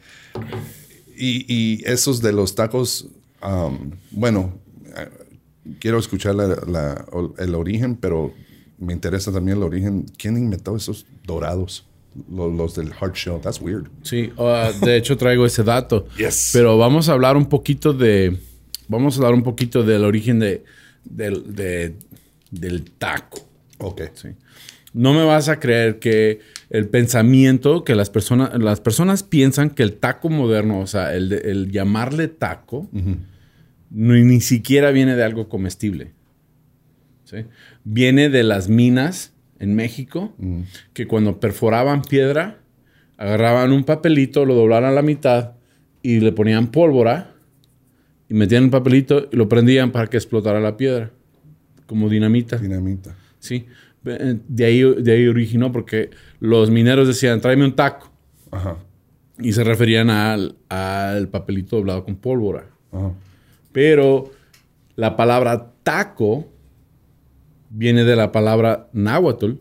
Y, 1.16 1.44
y 1.48 1.82
esos 1.86 2.20
de 2.22 2.32
los 2.32 2.54
tacos, 2.54 3.08
um, 3.42 3.90
bueno, 4.10 4.54
eh, 4.96 5.08
quiero 5.78 5.98
escuchar 5.98 6.34
la- 6.34 6.48
la- 6.66 7.04
o- 7.12 7.34
el 7.38 7.54
origen, 7.54 7.96
pero 7.96 8.32
me 8.78 8.92
interesa 8.92 9.32
también 9.32 9.58
el 9.58 9.62
origen. 9.64 10.06
¿Quién 10.18 10.36
inventó 10.36 10.76
esos 10.76 11.06
dorados? 11.24 11.86
Lo- 12.30 12.50
Los, 12.50 12.74
del 12.76 12.92
hard 13.00 13.14
shell. 13.14 13.40
That's 13.40 13.60
weird. 13.60 13.86
Sí, 14.02 14.32
uh, 14.36 14.84
de 14.84 14.96
hecho 14.96 15.16
traigo 15.16 15.44
ese 15.46 15.62
dato. 15.62 16.06
Yes. 16.18 16.50
Pero 16.52 16.78
vamos 16.78 17.08
a 17.08 17.12
hablar 17.12 17.36
un 17.36 17.46
poquito 17.46 17.92
de. 17.92 18.38
Vamos 18.88 19.14
a 19.14 19.18
hablar 19.18 19.34
un 19.34 19.42
poquito 19.42 19.82
del 19.82 20.04
origen 20.04 20.38
de, 20.38 20.64
del- 21.04 21.54
de- 21.54 21.96
del 22.50 22.84
taco. 22.92 23.40
Ok. 23.78 24.02
Sí. 24.14 24.28
No 24.94 25.12
me 25.12 25.24
vas 25.24 25.48
a 25.48 25.58
creer 25.60 25.98
que 25.98 26.40
el 26.70 26.88
pensamiento 26.88 27.84
que 27.84 27.94
las 27.96 28.08
personas, 28.10 28.56
las 28.58 28.80
personas 28.80 29.22
piensan 29.24 29.70
que 29.70 29.82
el 29.82 29.94
taco 29.94 30.30
moderno, 30.30 30.78
o 30.80 30.86
sea, 30.86 31.14
el, 31.14 31.70
llamarle 31.72 32.28
taco, 32.28 32.88
no- 32.92 34.14
ni 34.14 34.40
siquiera 34.40 34.90
viene 34.92 35.16
de 35.16 35.24
algo 35.24 35.48
comestible. 35.48 36.12
¿sí? 37.24 37.38
Viene 37.84 38.28
de 38.30 38.44
las 38.44 38.68
minas 38.68 39.32
en 39.58 39.74
México, 39.74 40.34
que 40.92 41.06
cuando 41.06 41.40
perforaban 41.40 42.02
piedra, 42.02 42.60
agarraban 43.16 43.72
un 43.72 43.84
papelito, 43.84 44.44
lo 44.44 44.54
doblaban 44.54 44.84
a 44.84 44.92
la 44.92 45.02
mitad 45.02 45.52
y 46.02 46.20
le 46.20 46.32
ponían 46.32 46.68
pólvora 46.68 47.32
y 48.28 48.34
metían 48.34 48.64
el 48.64 48.70
papelito 48.70 49.28
y 49.32 49.36
lo 49.36 49.48
prendían 49.48 49.90
para 49.90 50.08
que 50.08 50.16
explotara 50.18 50.60
la 50.60 50.76
piedra, 50.76 51.10
como 51.86 52.08
dinamita. 52.08 52.58
Dinamita. 52.58 53.16
Sí, 53.38 53.66
de 54.04 54.64
ahí, 54.64 54.82
de 55.02 55.12
ahí 55.12 55.26
originó 55.26 55.72
porque 55.72 56.10
los 56.40 56.70
mineros 56.70 57.08
decían, 57.08 57.40
tráeme 57.40 57.64
un 57.64 57.74
taco. 57.74 58.12
Ajá. 58.50 58.76
Y 59.38 59.52
se 59.52 59.64
referían 59.64 60.10
al, 60.10 60.56
al 60.68 61.28
papelito 61.28 61.76
doblado 61.76 62.04
con 62.04 62.16
pólvora. 62.16 62.66
Ajá. 62.92 63.12
Pero 63.72 64.30
la 64.96 65.16
palabra 65.16 65.72
taco 65.82 66.52
viene 67.70 68.04
de 68.04 68.14
la 68.14 68.30
palabra 68.30 68.88
náhuatl, 68.92 69.52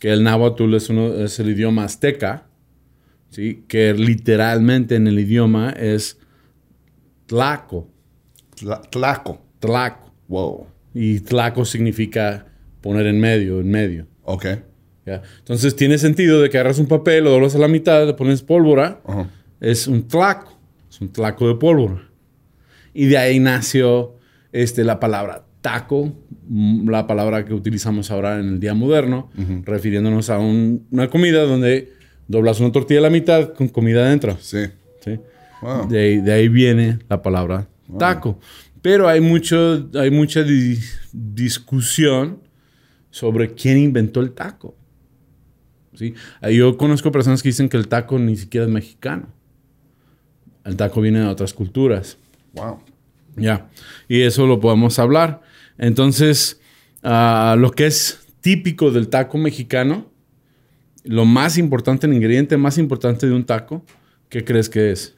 que 0.00 0.10
el 0.10 0.24
náhuatl 0.24 0.74
es, 0.74 0.88
uno, 0.90 1.12
es 1.14 1.38
el 1.38 1.50
idioma 1.50 1.84
azteca, 1.84 2.46
¿sí? 3.28 3.64
que 3.68 3.94
literalmente 3.94 4.96
en 4.96 5.06
el 5.06 5.18
idioma 5.20 5.70
es 5.70 6.18
tlaco, 7.26 7.88
Tla- 8.56 8.80
Tlaco. 8.90 9.40
tlaco. 9.60 10.12
Wow. 10.28 10.66
Y 10.94 11.20
tlaco 11.20 11.64
significa 11.64 12.46
poner 12.80 13.06
en 13.06 13.20
medio, 13.20 13.60
en 13.60 13.70
medio. 13.70 14.06
Ok. 14.24 14.46
¿ya? 15.06 15.22
Entonces 15.38 15.74
tiene 15.76 15.98
sentido 15.98 16.40
de 16.42 16.50
que 16.50 16.58
agarras 16.58 16.78
un 16.78 16.86
papel, 16.86 17.24
lo 17.24 17.30
doblas 17.30 17.54
a 17.54 17.58
la 17.58 17.68
mitad, 17.68 18.06
le 18.06 18.14
pones 18.14 18.42
pólvora. 18.42 19.00
Es 19.60 19.86
un 19.86 20.06
tlaco. 20.08 20.58
Es 20.90 21.00
un 21.00 21.12
tlaco 21.12 21.48
de 21.48 21.54
pólvora. 21.54 22.02
Y 22.94 23.06
de 23.06 23.18
ahí 23.18 23.38
nació 23.38 24.16
este, 24.52 24.82
la 24.84 24.98
palabra 24.98 25.44
taco, 25.60 26.12
mm, 26.48 26.88
la 26.88 27.06
palabra 27.06 27.44
que 27.44 27.52
utilizamos 27.54 28.10
ahora 28.10 28.40
en 28.40 28.48
el 28.48 28.60
día 28.60 28.74
moderno, 28.74 29.30
refiriéndonos 29.64 30.30
a 30.30 30.38
un- 30.38 30.86
una 30.90 31.08
comida 31.08 31.42
donde 31.44 31.92
doblas 32.28 32.60
una 32.60 32.72
tortilla 32.72 33.00
a 33.00 33.02
la 33.04 33.10
mitad 33.10 33.52
con 33.52 33.68
comida 33.68 34.06
adentro. 34.06 34.36
Sí. 34.40 34.64
¿sí? 35.04 35.18
Wow. 35.62 35.88
De, 35.88 35.98
ahí, 36.00 36.16
de 36.20 36.32
ahí 36.32 36.48
viene 36.48 36.98
la 37.08 37.20
palabra 37.22 37.68
taco. 37.98 38.38
Pero 38.82 39.08
hay, 39.08 39.20
mucho, 39.20 39.88
hay 39.94 40.10
mucha 40.10 40.42
di- 40.42 40.78
discusión 41.12 42.38
sobre 43.10 43.54
quién 43.54 43.78
inventó 43.78 44.20
el 44.20 44.32
taco. 44.32 44.74
¿Sí? 45.94 46.14
Yo 46.52 46.76
conozco 46.76 47.10
personas 47.10 47.42
que 47.42 47.48
dicen 47.48 47.68
que 47.68 47.76
el 47.76 47.88
taco 47.88 48.18
ni 48.18 48.36
siquiera 48.36 48.66
es 48.66 48.72
mexicano. 48.72 49.28
El 50.64 50.76
taco 50.76 51.00
viene 51.00 51.20
de 51.20 51.26
otras 51.26 51.52
culturas. 51.52 52.16
Wow. 52.52 52.80
Ya. 53.36 53.68
Y 54.08 54.22
eso 54.22 54.46
lo 54.46 54.60
podemos 54.60 54.98
hablar. 54.98 55.42
Entonces, 55.78 56.60
ah, 57.02 57.56
lo 57.58 57.70
que 57.72 57.86
es 57.86 58.20
típico 58.40 58.90
del 58.90 59.08
taco 59.08 59.38
mexicano 59.38 60.10
Lo 61.04 61.24
más 61.24 61.56
importante, 61.58 62.06
el 62.06 62.12
ingrediente 62.14 62.56
más 62.56 62.76
importante 62.78 63.26
de 63.26 63.32
un 63.32 63.44
taco, 63.44 63.84
¿qué 64.28 64.44
crees 64.44 64.68
que 64.68 64.92
es? 64.92 65.14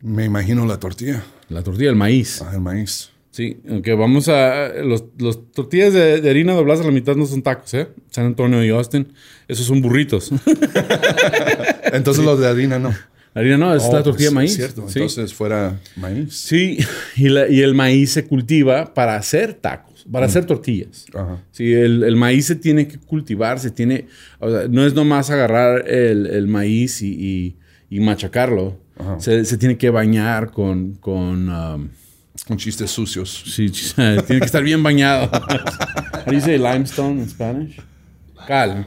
Me 0.00 0.24
imagino 0.24 0.66
la 0.66 0.78
tortilla, 0.78 1.22
La 1.48 1.62
tortilla, 1.62 1.90
el 1.90 1.96
maíz. 1.96 2.42
ah, 2.42 2.50
el 2.54 2.60
maíz. 2.60 3.10
Sí, 3.32 3.58
aunque 3.68 3.94
vamos 3.94 4.28
a... 4.28 4.68
Los, 4.82 5.04
los 5.18 5.52
tortillas 5.52 5.92
de, 5.94 6.20
de 6.20 6.30
harina 6.30 6.52
dobladas 6.52 6.80
a 6.82 6.86
la 6.88 6.92
mitad 6.92 7.14
no 7.14 7.26
son 7.26 7.42
tacos, 7.42 7.72
¿eh? 7.74 7.86
San 8.10 8.26
Antonio 8.26 8.64
y 8.64 8.70
Austin, 8.70 9.12
esos 9.46 9.66
son 9.66 9.80
burritos. 9.80 10.32
Entonces 11.92 12.24
los 12.24 12.40
de 12.40 12.48
harina 12.48 12.78
no. 12.78 12.94
Harina 13.34 13.56
no, 13.58 13.74
es 13.74 13.84
Oh, 13.84 13.92
la 13.92 14.02
tortilla 14.02 14.30
de 14.30 14.34
pues, 14.34 14.34
maíz. 14.34 14.50
es 14.50 14.56
Cierto, 14.56 14.88
Sí. 14.88 14.98
entonces 14.98 15.32
fuera 15.34 15.78
maíz. 15.96 16.34
Sí, 16.34 16.78
y, 17.16 17.28
la- 17.28 17.48
y 17.48 17.60
el 17.60 17.74
maíz 17.74 18.10
se 18.12 18.24
cultiva 18.26 18.92
para 18.92 19.14
hacer 19.16 19.54
tacos, 19.54 20.04
para 20.10 20.26
hacer 20.26 20.46
tortillas. 20.46 21.06
Ajá. 21.14 21.38
Sí, 21.52 21.72
el, 21.72 22.02
el 22.02 22.16
maíz 22.16 22.46
se 22.46 22.56
tiene 22.56 22.88
que 22.88 22.98
cultivar, 22.98 23.60
se 23.60 23.70
tiene... 23.70 24.06
o 24.40 24.50
sea, 24.50 24.66
no 24.68 24.84
es 24.84 24.94
nomás 24.94 25.30
agarrar 25.30 25.88
el, 25.88 26.26
el 26.26 26.48
maíz 26.48 27.02
y, 27.02 27.12
y- 27.14 27.56
y 27.88 28.00
machacarlo. 28.00 28.78
Se, 29.18 29.44
se 29.46 29.56
tiene 29.56 29.78
que 29.78 29.90
bañar 29.90 30.50
con... 30.50 30.94
con 30.94 31.48
um, 31.48 31.88
Con 32.46 32.56
chistes 32.56 32.90
sucios. 32.90 33.44
sí, 33.46 33.70
tiene 33.96 34.40
que 34.40 34.44
estar 34.46 34.62
bien 34.62 34.82
bañado. 34.82 35.30
You 36.30 36.40
say 36.40 36.58
limestone 36.58 37.20
in 37.22 37.28
Spanish? 37.28 37.80
Cal. 38.46 38.86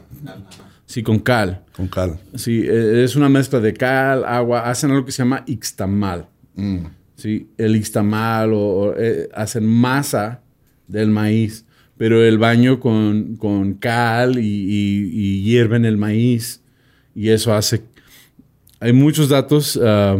Sí, 0.85 1.01
con 1.01 1.19
cal. 1.19 1.63
Con 1.75 1.87
cal. 1.87 2.19
Sí, 2.35 2.61
eh, 2.63 3.03
es 3.03 3.15
una 3.15 3.27
mezcla 3.29 3.59
de 3.59 3.73
cal, 3.73 4.23
agua. 4.25 4.69
Hacen 4.69 4.91
algo 4.91 5.05
que 5.05 5.11
se 5.11 5.19
llama 5.23 5.43
ixtamal. 5.47 6.27
Mm. 6.55 6.85
Sí, 7.15 7.49
el 7.57 7.75
ixtamal 7.75 8.53
o, 8.53 8.59
o, 8.59 8.93
eh, 8.97 9.29
hacen 9.33 9.65
masa 9.65 10.41
del 10.87 11.09
maíz, 11.09 11.65
pero 11.97 12.23
el 12.23 12.37
baño 12.37 12.79
con, 12.79 13.35
con 13.37 13.73
cal 13.75 14.37
y, 14.37 14.41
y- 14.45 15.09
y 15.11 15.43
hierven 15.43 15.85
el 15.85 15.97
maíz 15.97 16.61
y 17.15 17.29
eso 17.29 17.53
hace... 17.53 17.81
Hay 18.79 18.93
muchos 18.93 19.29
datos 19.29 19.79
ah, 19.81 20.17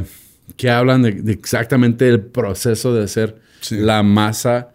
que 0.58 0.70
hablan 0.70 1.02
de, 1.04 1.12
de 1.14 1.32
exactamente 1.34 2.08
el 2.08 2.22
proceso 2.22 2.94
de 2.94 3.04
hacer 3.04 3.42
Sí. 3.62 3.78
la 3.78 4.04
masa 4.04 4.70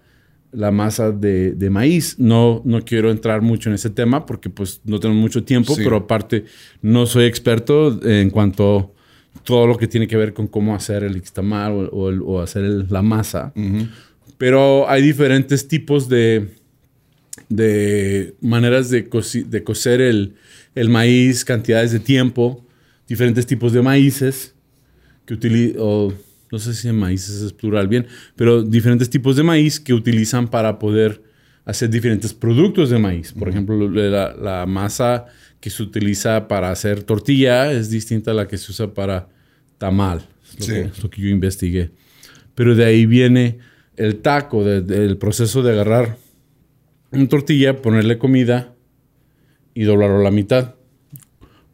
la 0.50 0.70
masa 0.70 1.10
de, 1.12 1.52
de 1.52 1.68
maíz. 1.68 2.18
No, 2.18 2.62
no 2.64 2.82
quiero 2.82 3.10
entrar 3.10 3.42
mucho 3.42 3.68
en 3.68 3.74
ese 3.74 3.90
tema 3.90 4.24
porque 4.24 4.48
pues 4.48 4.80
no 4.84 4.98
tengo 4.98 5.14
mucho 5.14 5.44
tiempo, 5.44 5.74
Sí. 5.74 5.82
pero 5.84 5.96
aparte 5.96 6.46
no 6.80 7.04
soy 7.04 7.26
experto 7.26 8.00
en 8.02 8.30
cuanto 8.30 8.94
a 9.36 9.40
todo 9.44 9.66
lo 9.66 9.76
que 9.76 9.86
tiene 9.86 10.08
que 10.08 10.16
ver 10.16 10.32
con 10.32 10.46
cómo 10.48 10.74
hacer 10.74 11.04
el 11.04 11.18
ixtamal 11.18 11.72
o, 11.72 11.78
o 11.90 12.08
el- 12.08 12.22
o 12.24 12.40
hacer 12.40 12.64
el- 12.64 12.86
la 12.88 13.02
masa. 13.02 13.52
Pero 14.38 14.88
hay 14.88 15.02
diferentes 15.02 15.68
tipos 15.68 16.08
de, 16.08 16.48
de 17.48 18.34
maneras 18.40 18.90
de, 18.90 19.08
coci- 19.08 19.44
de 19.44 19.62
cocer 19.64 20.00
el, 20.00 20.34
el 20.74 20.88
maíz, 20.88 21.44
cantidades 21.44 21.92
de 21.92 22.00
tiempo, 22.00 22.64
diferentes 23.06 23.46
tipos 23.46 23.72
de 23.72 23.82
maíces 23.82 24.54
que 25.28 25.34
utilizan, 25.34 25.78
no 26.50 26.58
sé 26.58 26.72
si 26.72 26.88
en 26.88 26.96
maíces 26.96 27.42
es 27.42 27.52
plural 27.52 27.86
bien, 27.86 28.06
pero 28.34 28.62
diferentes 28.62 29.10
tipos 29.10 29.36
de 29.36 29.42
maíz 29.42 29.78
que 29.78 29.92
utilizan 29.92 30.48
para 30.48 30.78
poder 30.78 31.22
hacer 31.66 31.90
diferentes 31.90 32.32
productos 32.32 32.88
de 32.88 32.98
maíz. 32.98 33.34
Por 33.34 33.50
ejemplo, 33.50 33.90
la, 33.90 34.34
la 34.34 34.64
masa 34.64 35.26
que 35.60 35.68
se 35.68 35.82
utiliza 35.82 36.48
para 36.48 36.70
hacer 36.70 37.02
tortilla 37.02 37.70
es 37.70 37.90
distinta 37.90 38.30
a 38.30 38.34
la 38.34 38.48
que 38.48 38.56
se 38.56 38.72
usa 38.72 38.94
para 38.94 39.28
tamal. 39.76 40.26
Es 40.42 40.58
lo, 40.60 40.64
Sí. 40.64 40.72
que, 40.72 40.80
es 40.80 41.02
lo 41.02 41.10
que 41.10 41.20
yo 41.20 41.28
investigué. 41.28 41.90
Pero 42.54 42.74
de 42.74 42.86
ahí 42.86 43.04
viene 43.04 43.58
el 43.96 44.16
taco, 44.20 44.64
de- 44.64 44.80
del 44.80 45.18
proceso 45.18 45.62
de 45.62 45.72
agarrar 45.72 46.16
una 47.10 47.28
tortilla, 47.28 47.76
ponerle 47.82 48.16
comida 48.16 48.74
y 49.74 49.82
doblarlo 49.82 50.20
a 50.20 50.22
la 50.22 50.30
mitad. 50.30 50.74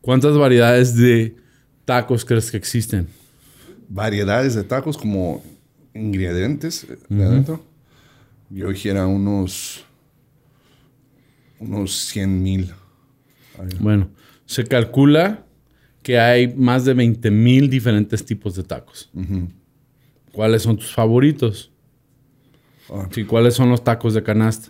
¿Cuántas 0.00 0.36
variedades 0.36 0.96
de 0.96 1.36
tacos 1.84 2.24
crees 2.24 2.50
que 2.50 2.56
existen? 2.56 3.06
Variedades 3.88 4.54
de 4.54 4.64
tacos 4.64 4.96
como 4.96 5.42
ingredientes 5.94 6.86
de 7.08 7.24
adentro. 7.24 7.62
Yo 8.50 8.68
dijera 8.68 9.06
unos. 9.06 9.84
Unos 11.58 11.94
100 12.08 12.42
mil. 12.42 12.72
Bueno, 13.80 14.10
se 14.46 14.64
calcula 14.64 15.44
que 16.02 16.18
hay 16.18 16.54
más 16.54 16.84
de 16.84 16.92
20 16.92 17.30
mil 17.30 17.70
diferentes 17.70 18.24
tipos 18.24 18.54
de 18.56 18.62
tacos. 18.62 19.10
¿Cuáles 20.32 20.62
son 20.62 20.76
tus 20.76 20.92
favoritos? 20.92 21.70
Ah. 22.90 23.08
Sí, 23.10 23.24
¿Cuáles 23.24 23.54
son 23.54 23.70
los 23.70 23.82
tacos 23.82 24.12
de 24.14 24.22
canasta? 24.22 24.68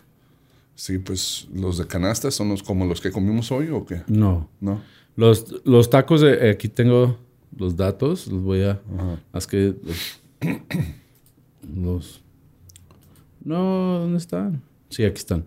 Sí, 0.76 0.99
pues 0.99 1.49
los 1.52 1.78
de 1.78 1.87
canasta 1.87 2.30
son 2.30 2.50
los 2.50 2.62
como 2.62 2.85
los 2.85 3.00
que 3.00 3.11
comimos 3.11 3.50
hoy 3.50 3.68
o 3.68 3.85
qué? 3.85 4.02
No. 4.06 4.49
No. 4.61 4.80
Los, 5.16 5.62
los 5.64 5.90
tacos 5.90 6.21
de... 6.21 6.50
Aquí 6.50 6.68
tengo 6.68 7.18
los 7.58 7.76
datos. 7.76 8.26
Los 8.26 8.42
voy 8.42 8.62
a... 8.62 8.80
Ajá. 9.32 9.46
Que... 9.49 9.75
Los, 9.84 10.18
los- 11.75 12.23
No, 13.44 14.00
¿dónde 14.00 14.18
están? 14.18 14.62
Sí, 14.90 15.04
aquí 15.04 15.18
están. 15.18 15.44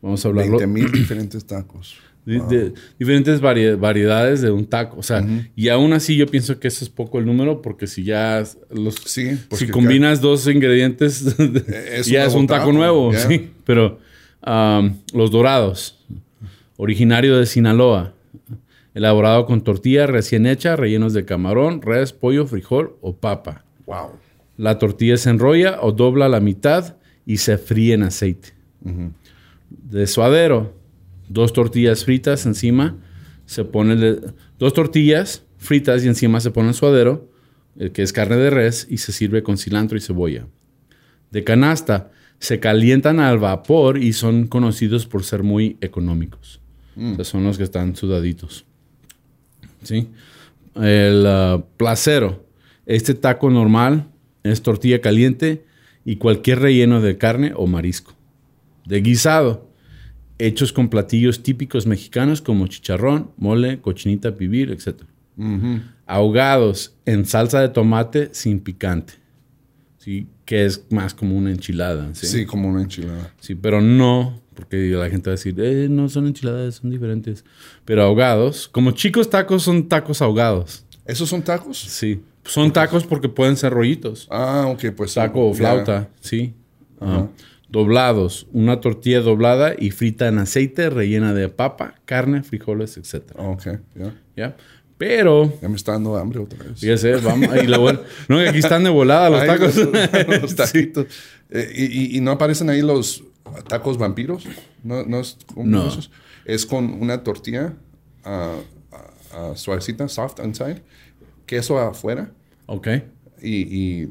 Vamos 0.00 0.24
a 0.24 0.28
hablarlo. 0.28 0.58
20 0.58 0.66
mil 0.66 0.90
diferentes 0.92 1.44
tacos. 1.44 1.96
De- 2.24 2.74
diferentes 2.98 3.40
vari- 3.40 3.78
variedades 3.80 4.42
de 4.42 4.50
un 4.50 4.66
taco. 4.66 4.98
O 4.98 5.02
sea, 5.02 5.26
y 5.56 5.68
aún 5.70 5.94
así 5.94 6.14
yo 6.14 6.26
pienso 6.26 6.60
que 6.60 6.68
eso 6.68 6.84
es 6.84 6.90
poco 6.90 7.18
el 7.18 7.24
número 7.24 7.62
porque 7.62 7.86
si 7.86 8.04
ya 8.04 8.44
los, 8.70 8.96
Sí, 8.96 9.38
porque 9.48 9.64
si 9.66 9.72
combinas 9.72 10.20
dos 10.20 10.46
ingredientes, 10.46 11.22
es 11.92 12.06
ya 12.06 12.26
es 12.26 12.34
un 12.34 12.46
taco 12.46 12.70
nuevo. 12.72 13.12
Sí, 13.14 13.50
pero 13.64 13.98
um, 14.46 14.92
los 15.14 15.30
dorados, 15.30 16.04
originario 16.76 17.38
de 17.38 17.46
Sinaloa, 17.46 18.12
elaborado 18.98 19.46
con 19.46 19.62
tortilla 19.62 20.06
recién 20.08 20.44
hecha, 20.46 20.74
rellenos 20.74 21.12
de 21.12 21.24
camarón, 21.24 21.82
res, 21.82 22.12
pollo, 22.12 22.46
frijol 22.46 22.96
o 23.00 23.16
papa. 23.16 23.64
Wow. 23.86 24.10
La 24.56 24.78
tortilla 24.78 25.16
se 25.16 25.30
enrolla 25.30 25.78
o 25.82 25.92
dobla 25.92 26.26
a 26.26 26.28
la 26.28 26.40
mitad 26.40 26.96
y 27.24 27.36
se 27.36 27.58
fríe 27.58 27.94
en 27.94 28.02
aceite. 28.02 28.54
De 29.70 30.06
suadero, 30.06 30.74
dos 31.28 31.52
tortillas 31.52 32.04
fritas 32.04 32.44
encima, 32.44 32.96
se 33.46 33.64
pone 33.64 33.94
le- 33.94 34.20
dos 34.58 34.72
tortillas 34.74 35.44
fritas 35.58 36.04
y 36.04 36.08
encima 36.08 36.40
se 36.40 36.50
pone 36.50 36.68
el 36.70 36.74
suadero, 36.74 37.28
eh, 37.78 37.90
que 37.90 38.02
es 38.02 38.12
carne 38.12 38.36
de 38.36 38.50
res, 38.50 38.86
y 38.90 38.98
se 38.98 39.12
sirve 39.12 39.42
con 39.44 39.58
cilantro 39.58 39.96
y 39.96 40.00
cebolla. 40.00 40.46
De 41.30 41.44
canasta, 41.44 42.10
se 42.40 42.58
calientan 42.58 43.20
al 43.20 43.38
vapor 43.38 43.98
y 43.98 44.12
son 44.12 44.46
conocidos 44.48 45.06
por 45.06 45.22
ser 45.22 45.42
muy 45.44 45.76
económicos. 45.80 46.60
O 46.96 47.14
sea, 47.14 47.24
son 47.24 47.44
los 47.44 47.58
que 47.58 47.64
están 47.64 47.94
sudaditos. 47.94 48.64
¿Sí? 49.82 50.08
El 50.74 51.26
ah, 51.26 51.64
placero. 51.76 52.44
Este 52.86 53.14
taco 53.14 53.50
normal 53.50 54.08
es 54.42 54.62
tortilla 54.62 55.00
caliente 55.00 55.64
y 56.04 56.16
cualquier 56.16 56.60
relleno 56.60 57.00
de 57.00 57.18
carne 57.18 57.52
o 57.54 57.66
marisco. 57.66 58.14
De 58.86 59.00
guisado. 59.00 59.68
Hechos 60.38 60.72
con 60.72 60.88
platillos 60.88 61.42
típicos 61.42 61.86
mexicanos 61.86 62.40
como 62.40 62.66
chicharrón, 62.68 63.32
mole, 63.36 63.80
cochinita 63.80 64.36
pibil, 64.36 64.70
etc. 64.70 65.02
Ahogados 66.06 66.94
en 67.04 67.26
salsa 67.26 67.60
de 67.60 67.68
tomate 67.68 68.30
sin 68.32 68.60
picante. 68.60 69.14
¿Sí? 69.98 70.28
Que 70.44 70.64
es 70.64 70.86
más 70.90 71.12
como 71.12 71.36
una 71.36 71.50
enchilada. 71.50 72.14
Sí. 72.14 72.26
¿sí? 72.26 72.46
como 72.46 72.68
una 72.68 72.82
enchilada. 72.82 73.34
Sí, 73.40 73.54
pero 73.54 73.80
no, 73.80 74.40
porque 74.58 74.76
la 74.88 75.08
gente 75.08 75.30
va 75.30 75.34
a 75.34 75.36
decir, 75.36 75.54
eh, 75.58 75.86
no 75.88 76.08
son 76.08 76.26
enchiladas, 76.26 76.74
son 76.76 76.90
diferentes. 76.90 77.44
Pero 77.84 78.02
ahogados, 78.02 78.68
como 78.68 78.90
chicos 78.90 79.30
tacos 79.30 79.62
son 79.62 79.86
tacos 79.88 80.20
ahogados. 80.20 80.84
¿Esos 81.06 81.28
son 81.28 81.42
tacos? 81.42 81.78
Sí. 81.78 82.20
Son 82.44 82.72
tacos 82.72 83.04
porque 83.04 83.28
pueden 83.28 83.56
ser 83.56 83.72
rollitos. 83.72 84.26
Ah, 84.30 84.66
ok, 84.68 84.86
pues. 84.96 85.14
Taco 85.14 85.48
o 85.48 85.52
ya. 85.52 85.58
flauta, 85.58 86.08
sí. 86.20 86.54
Ah, 87.00 87.28
doblados, 87.68 88.48
una 88.52 88.80
tortilla 88.80 89.20
doblada 89.20 89.74
y 89.78 89.90
frita 89.92 90.26
en 90.26 90.38
aceite, 90.38 90.90
rellena 90.90 91.34
de 91.34 91.48
papa, 91.48 91.94
carne, 92.04 92.42
frijoles, 92.42 92.96
etc. 92.96 93.22
Ok, 93.36 93.62
ya. 93.94 94.14
¿Ya? 94.36 94.56
Pero, 94.96 95.52
Ya 95.62 95.68
me 95.68 95.76
está 95.76 95.92
dando 95.92 96.16
hambre 96.16 96.40
otra 96.40 96.58
vez. 96.64 96.80
fíjese, 96.80 97.14
vamos, 97.16 97.48
y 97.62 97.66
bueno- 97.78 98.00
no, 98.28 98.40
aquí 98.40 98.58
están 98.58 98.82
de 98.82 98.90
volada 98.90 99.30
los 99.30 99.42
Ay, 99.42 99.46
tacos. 99.46 99.76
Los, 99.76 100.42
los 100.42 100.54
taquitos. 100.56 101.06
Eh, 101.50 101.70
y- 101.74 102.16
y 102.16 102.20
no 102.20 102.32
aparecen 102.32 102.68
ahí 102.68 102.82
los 102.82 103.22
tacos 103.68 103.98
vampiros? 103.98 104.44
¿No, 104.82 105.04
no 105.04 105.20
es 105.20 105.36
con 105.54 105.70
No. 105.70 105.86
esos? 105.88 106.10
Es 106.44 106.64
con 106.66 106.84
una 107.02 107.22
tortilla 107.22 107.74
ah, 108.24 108.56
suavecita, 109.54 110.08
soft 110.08 110.38
inside, 110.44 110.82
queso 111.46 111.78
afuera 111.78 112.30
ok. 112.66 112.88
y, 113.42 114.02
y- 114.02 114.08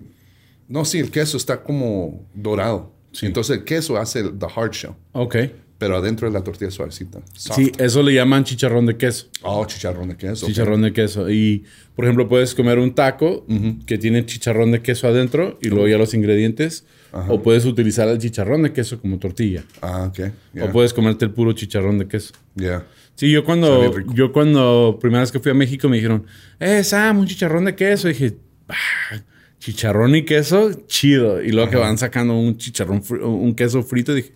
No, 0.67 0.83
sí, 0.85 0.99
el 0.99 1.09
queso 1.11 1.37
está 1.37 1.63
como 1.63 2.25
dorado. 2.33 2.91
Entonces 3.21 3.57
el 3.57 3.63
queso 3.63 3.97
hace 3.97 4.19
el 4.19 4.37
the 4.37 4.45
hard 4.53 4.71
shell, 4.73 4.91
Ok. 5.13 5.35
pero 5.79 5.95
adentro 5.97 6.27
de 6.27 6.33
la 6.33 6.43
tortilla 6.43 6.69
suavecita. 6.69 7.19
soft. 7.33 7.55
Sí, 7.55 7.71
eso 7.79 8.03
le 8.03 8.13
llaman 8.13 8.43
chicharrón 8.43 8.85
de 8.85 8.95
queso. 8.97 9.27
Oh, 9.41 9.65
chicharrón 9.65 10.09
de 10.09 10.17
queso. 10.17 10.45
Chicharrón 10.45 10.81
de 10.83 10.93
queso. 10.93 11.29
Y, 11.29 11.63
por 11.95 12.05
ejemplo, 12.05 12.27
puedes 12.27 12.53
comer 12.53 12.77
un 12.79 12.93
taco 12.93 13.45
que 13.87 13.97
tiene 13.97 14.25
chicharrón 14.25 14.71
de 14.71 14.81
queso 14.83 15.07
adentro 15.07 15.57
y 15.61 15.69
luego 15.69 15.87
ya 15.87 15.97
los 15.97 16.13
ingredientes. 16.13 16.85
O 17.27 17.41
puedes 17.41 17.65
utilizar 17.65 18.07
el 18.07 18.17
chicharrón 18.17 18.63
de 18.63 18.73
queso 18.73 18.99
como 18.99 19.17
tortilla. 19.17 19.63
Ah, 19.81 20.09
ok. 20.09 20.31
O 20.61 20.71
puedes 20.71 20.93
comerte 20.93 21.25
el 21.25 21.31
puro 21.31 21.53
chicharrón 21.53 21.97
de 21.97 22.07
queso. 22.07 22.33
Yeah. 22.55 22.85
Sí, 23.15 23.31
yo 23.31 23.43
cuando, 23.43 23.93
yo 24.13 24.31
cuando, 24.31 24.99
primera 25.01 25.21
vez 25.21 25.31
que 25.31 25.39
fui 25.39 25.51
a 25.51 25.55
México 25.55 25.89
me 25.89 25.95
dijeron, 25.95 26.25
eh, 26.59 26.83
Sam, 26.83 27.19
un 27.19 27.25
chicharrón 27.25 27.65
de 27.65 27.75
queso. 27.75 28.09
Y 28.09 28.13
dije, 28.13 28.37
"Ah, 28.67 29.21
chicharrón 29.59 30.15
y 30.15 30.23
queso, 30.23 30.71
chido. 30.87 31.41
Y 31.41 31.51
luego 31.51 31.69
que 31.71 31.77
van 31.77 31.97
sacando 31.97 32.37
un 32.37 32.57
chicharrón, 32.57 33.01
un 33.21 33.55
queso 33.55 33.81
frito, 33.83 34.13
dije, 34.13 34.31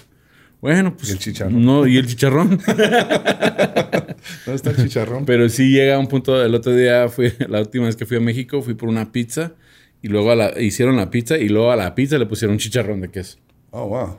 bueno, 0.62 0.96
pues. 0.96 1.10
Y 1.10 1.12
el 1.14 1.20
chicharrón. 1.20 1.66
No, 1.66 1.88
y 1.88 1.98
el 1.98 2.08
chicharrón. 2.08 2.60
¿Dónde 2.68 4.56
está 4.56 4.70
el 4.72 4.78
chicharrón? 4.78 5.26
Pero 5.26 5.50
sí 5.50 5.72
llega 5.72 5.98
un 5.98 6.08
punto, 6.08 6.44
el 6.44 6.54
otro 6.54 6.76
día 6.76 7.10
fui, 7.10 7.34
la 7.50 7.60
última 7.62 7.86
vez 7.86 7.96
que 7.96 8.06
fui 8.06 8.18
a 8.18 8.20
México, 8.20 8.62
fui 8.62 8.76
por 8.76 8.88
una 8.88 9.12
pizza 9.12 9.54
y 10.02 10.08
luego 10.08 10.32
a 10.32 10.36
la- 10.36 10.62
hicieron 10.62 10.98
la 10.98 11.10
pizza 11.10 11.38
y 11.38 11.50
luego 11.50 11.72
a 11.72 11.76
la 11.76 11.94
pizza 11.96 12.18
le 12.18 12.26
pusieron 12.26 12.58
chicharrón 12.58 13.02
de 13.02 13.10
queso. 13.10 13.38
Oh, 13.72 13.88
wow. 13.88 14.18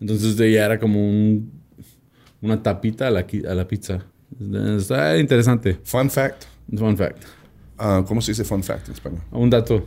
Entonces 0.00 0.36
de 0.36 0.52
ya 0.52 0.64
era 0.66 0.78
como 0.78 0.98
un, 1.00 1.52
una 2.40 2.62
tapita 2.62 3.08
a 3.08 3.10
la, 3.10 3.26
a 3.48 3.54
la 3.54 3.66
pizza. 3.68 4.04
Está 4.76 5.18
interesante. 5.18 5.78
Fun 5.84 6.10
fact. 6.10 6.44
Fun 6.76 6.96
fact. 6.96 7.22
Ah, 7.78 8.04
¿Cómo 8.06 8.20
se 8.20 8.32
dice 8.32 8.44
fun 8.44 8.62
fact 8.62 8.88
en 8.88 8.94
español? 8.94 9.20
Un 9.30 9.50
dato. 9.50 9.84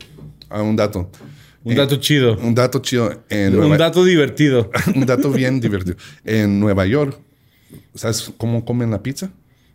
Ah, 0.49 0.61
un 0.61 0.75
dato. 0.75 1.09
Un 1.63 1.73
Eh, 1.73 1.75
dato 1.75 1.95
chido. 1.97 2.37
Un 2.37 2.53
dato 2.53 2.79
chido. 2.79 3.23
En 3.29 3.53
Un 3.53 3.59
Nueva- 3.61 3.77
dato 3.77 4.03
divertido. 4.05 4.69
un 4.95 5.05
dato 5.05 5.31
bien 5.31 5.59
divertido. 5.59 5.95
En 6.23 6.59
Nueva 6.59 6.85
York, 6.85 7.19
¿sabes 7.95 8.31
cómo 8.37 8.63
comen 8.65 8.91
la 8.91 9.01
pizza? 9.01 9.31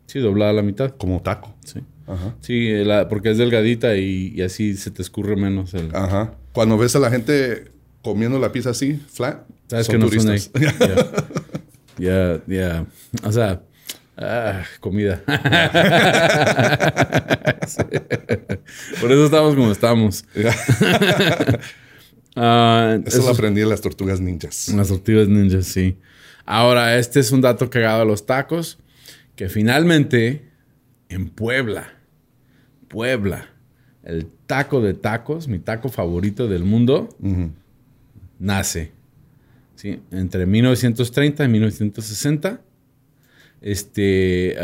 Sí, 0.06 0.18
doblada 0.20 0.50
a 0.52 0.54
la 0.54 0.62
mitad. 0.62 0.94
Como 0.96 1.20
taco. 1.22 1.54
Sí. 1.64 1.80
Ajá. 2.10 2.34
Sí, 2.40 2.72
la- 2.84 3.08
porque 3.08 3.30
es 3.30 3.38
delgadita 3.38 3.96
y, 3.96 4.32
y 4.34 4.42
así 4.42 4.76
se 4.76 4.90
te 4.90 5.00
escurre 5.02 5.36
menos 5.36 5.74
el... 5.74 5.94
Ajá. 5.94 6.34
Cuando 6.52 6.76
ves 6.76 6.96
a 6.96 6.98
la 6.98 7.10
gente 7.10 7.70
comiendo 8.02 8.38
la 8.38 8.50
pizza 8.52 8.70
así, 8.70 9.00
flat, 9.12 9.42
Sabes 9.68 9.86
son 9.86 9.94
que 9.94 9.98
no 9.98 10.06
turistas. 10.08 10.50
Ya, 11.98 12.40
ya. 12.46 12.86
O 13.24 13.30
sea, 13.30 13.60
ah, 14.16 14.62
comida. 14.80 15.22
Sí. 17.66 17.82
Por 19.00 19.12
eso 19.12 19.24
estamos 19.26 19.54
como 19.54 19.70
estamos. 19.72 20.24
Ah, 22.36 22.96
Eso 23.06 23.22
lo 23.22 23.30
aprendí 23.30 23.60
en 23.60 23.68
las 23.68 23.80
tortugas 23.80 24.20
ninjas. 24.20 24.68
Las 24.68 24.86
tortillas 24.86 25.26
ninjas, 25.26 25.66
sí. 25.66 25.96
Ahora, 26.46 26.96
este 26.96 27.18
es 27.18 27.32
un 27.32 27.40
dato 27.40 27.68
cagado 27.68 28.02
a 28.02 28.04
los 28.04 28.24
tacos. 28.24 28.78
Que 29.34 29.48
finalmente, 29.48 30.48
en 31.08 31.28
Puebla, 31.28 31.92
Puebla, 32.90 33.46
el 34.02 34.26
taco 34.46 34.80
de 34.82 34.94
tacos, 34.94 35.46
mi 35.46 35.60
taco 35.60 35.88
favorito 35.88 36.48
del 36.48 36.64
mundo, 36.64 37.08
nace. 38.40 38.90
¿sí? 39.76 40.00
Entre 40.10 40.44
1930 40.44 41.44
y 41.44 41.48
1960. 41.48 42.60
Este. 43.62 44.56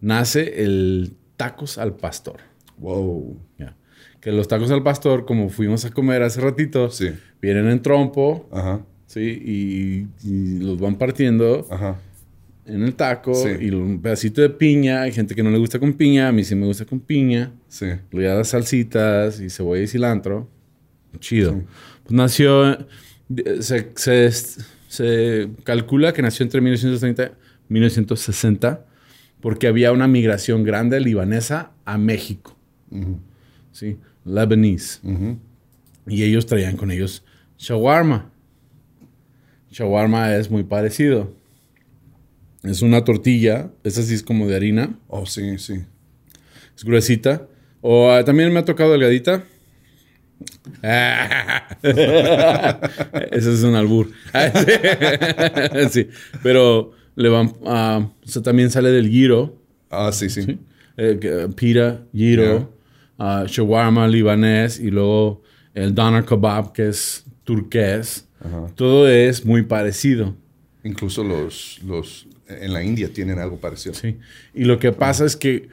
nace 0.00 0.62
el 0.64 1.14
tacos 1.36 1.78
al 1.78 1.96
pastor. 1.96 2.38
Wow. 2.78 3.38
Ya. 3.58 3.76
Que 4.20 4.32
los 4.32 4.48
tacos 4.48 4.70
al 4.70 4.82
pastor, 4.82 5.24
como 5.26 5.48
fuimos 5.50 5.84
a 5.84 5.90
comer 5.90 6.22
hace 6.22 6.40
ratito, 6.40 6.90
Sí. 6.90 7.10
vienen 7.40 7.68
en 7.68 7.82
trompo, 7.82 8.48
Ajá. 8.52 8.84
¿sí? 9.06 9.20
Y, 9.20 10.08
y 10.28 10.58
los 10.60 10.80
van 10.80 10.96
partiendo 10.96 11.66
Ajá. 11.70 11.98
En 12.66 12.82
el 12.82 12.94
taco 12.94 13.34
Sí. 13.34 13.48
y 13.60 13.70
un 13.70 14.00
pedacito 14.00 14.40
de 14.40 14.50
piña. 14.50 15.02
Hay 15.02 15.12
gente 15.12 15.34
que 15.34 15.42
no 15.42 15.50
le 15.50 15.58
gusta 15.58 15.78
con 15.78 15.92
piña, 15.94 16.28
a 16.28 16.32
mí 16.32 16.44
sí 16.44 16.54
me 16.54 16.66
gusta 16.66 16.84
con 16.84 17.00
piña. 17.00 17.52
Sí. 17.68 17.86
Le 18.10 18.22
das 18.24 18.48
salsitas 18.48 19.40
y 19.40 19.50
cebolla 19.50 19.82
y 19.82 19.86
cilantro. 19.88 20.48
Chido. 21.18 21.62
Pues 22.04 22.12
nació, 22.12 22.72
eh, 22.72 23.58
se, 23.60 23.90
se, 23.96 24.30
se 24.88 25.48
calcula 25.64 26.12
que 26.12 26.22
nació 26.22 26.44
entre 26.44 26.60
1930 26.60 27.32
y 27.68 27.72
1960 27.72 28.86
porque 29.40 29.66
había 29.66 29.90
una 29.92 30.06
migración 30.08 30.62
grande 30.64 31.00
libanesa 31.00 31.72
a 31.84 31.98
México. 31.98 32.56
¿sí? 33.72 33.96
Lebanese. 34.24 35.00
Ujú. 35.02 35.36
Y 36.06 36.22
ellos 36.22 36.46
traían 36.46 36.76
con 36.76 36.90
ellos 36.90 37.24
shawarma. 37.58 38.30
Shawarma 39.70 40.34
es 40.36 40.50
muy 40.50 40.62
parecido. 40.64 41.34
Es 42.62 42.82
una 42.82 43.02
tortilla, 43.04 43.70
esa 43.84 44.02
sí 44.02 44.14
es 44.14 44.22
como 44.22 44.46
de 44.46 44.56
harina, 44.56 44.96
Oh, 45.08 45.26
sí, 45.26 45.58
sí. 45.58 45.80
es 46.76 46.84
gruesita. 46.84 47.46
O 47.80 48.10
ah, 48.10 48.24
también 48.24 48.52
me 48.52 48.60
ha 48.60 48.64
tocado 48.64 48.92
delgadita. 48.92 49.44
Ese 53.30 53.52
es 53.54 53.62
un 53.62 53.74
albur. 53.74 54.10
sí, 55.90 56.08
pero 56.42 56.92
le 57.16 57.28
van, 57.28 57.52
ah, 57.66 58.08
o 58.24 58.28
sea, 58.28 58.42
también 58.42 58.70
sale 58.70 58.90
del 58.90 59.08
giro. 59.08 59.60
Ah, 59.90 60.10
sí, 60.12 60.30
sí. 60.30 60.58
eh, 60.96 61.18
que- 61.20 61.48
pita, 61.54 62.02
giro, 62.14 62.72
ah, 63.18 63.44
shawarma 63.46 64.06
libanés 64.08 64.78
y 64.80 64.90
luego 64.90 65.42
el 65.74 65.94
doner 65.94 66.24
kebab 66.24 66.72
que 66.72 66.88
es 66.88 67.24
turqués. 67.44 68.28
Todo 68.74 69.08
es 69.08 69.44
muy 69.44 69.62
parecido. 69.62 70.34
Incluso 70.84 71.22
los, 71.24 71.80
los 71.86 72.26
en 72.48 72.72
la 72.72 72.82
India 72.82 73.12
tienen 73.12 73.38
algo 73.38 73.58
parecido. 73.58 73.94
Sí. 73.94 74.16
Y 74.54 74.64
lo 74.64 74.78
que 74.78 74.92
pasa 74.92 75.24
es 75.24 75.36
que 75.36 75.68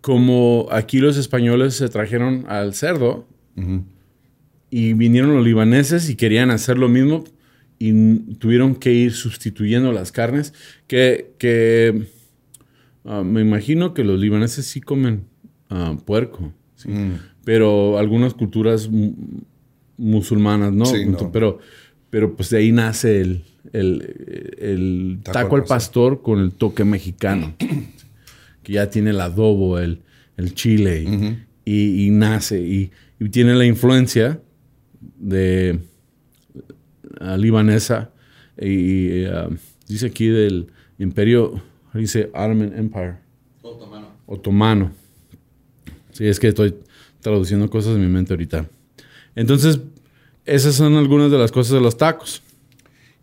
como 0.00 0.66
aquí 0.70 0.98
los 0.98 1.16
españoles 1.16 1.74
se 1.74 1.88
trajeron 1.88 2.44
al 2.48 2.74
cerdo 2.74 3.26
y 4.70 4.92
vinieron 4.94 5.34
los 5.34 5.44
libaneses 5.44 6.08
y 6.10 6.16
querían 6.16 6.50
hacer 6.50 6.78
lo 6.78 6.88
mismo 6.88 7.24
y 7.78 7.92
tuvieron 8.38 8.74
que 8.74 8.92
ir 8.92 9.12
sustituyendo 9.12 9.92
las 9.92 10.12
carnes 10.12 10.54
que, 10.86 11.32
que 11.38 12.06
ah, 13.04 13.22
me 13.22 13.40
imagino 13.40 13.94
que 13.94 14.04
los 14.04 14.18
libaneses 14.18 14.66
sí 14.66 14.80
comen 14.80 15.24
ah, 15.70 15.96
puerco, 16.04 16.52
¿sí? 16.74 16.88
Mm. 16.88 17.18
pero 17.44 17.98
algunas 17.98 18.34
culturas 18.34 18.88
mu- 18.88 19.14
musulmanas 19.96 20.72
no, 20.72 20.86
Sí, 20.86 21.04
no. 21.06 21.30
pero 21.32 21.58
pero 22.10 22.34
pues 22.36 22.50
de 22.50 22.58
ahí 22.58 22.72
nace 22.72 23.20
el, 23.20 23.44
el, 23.72 24.54
el 24.58 25.18
Taco 25.22 25.32
taco, 25.32 25.56
al 25.56 25.64
pastor 25.64 26.22
con 26.22 26.40
el 26.40 26.52
toque 26.52 26.84
mexicano 26.84 27.54
que 28.62 28.72
ya 28.72 28.90
tiene 28.90 29.10
el 29.10 29.20
adobo 29.20 29.78
el, 29.78 30.02
el 30.36 30.54
chile 30.54 31.02
y, 31.64 31.70
y- 31.72 32.06
y 32.06 32.10
nace 32.10 32.60
y, 32.60 32.90
y 33.18 33.28
tiene 33.30 33.54
la 33.54 33.64
influencia 33.66 34.40
de 35.18 35.78
libanesa 37.36 38.10
y 38.60 39.24
ah, 39.24 39.48
dice 39.88 40.06
aquí 40.06 40.26
del 40.28 40.68
imperio 40.98 41.62
dice 41.94 42.30
Ottoman 42.34 42.72
Empire 42.76 43.16
Otomano. 43.62 44.08
otomano. 44.26 44.92
Sí, 46.12 46.26
es 46.26 46.38
que 46.40 46.48
estoy 46.48 46.74
traduciendo 47.20 47.68
cosas 47.68 47.96
en 47.96 48.00
mi 48.02 48.06
mente 48.06 48.32
ahorita. 48.32 48.68
Entonces, 49.34 49.80
esas 50.44 50.74
son 50.76 50.94
algunas 50.94 51.30
de 51.30 51.36
las 51.38 51.50
cosas 51.52 51.72
de 51.74 51.80
los 51.80 51.96
tacos. 51.98 52.42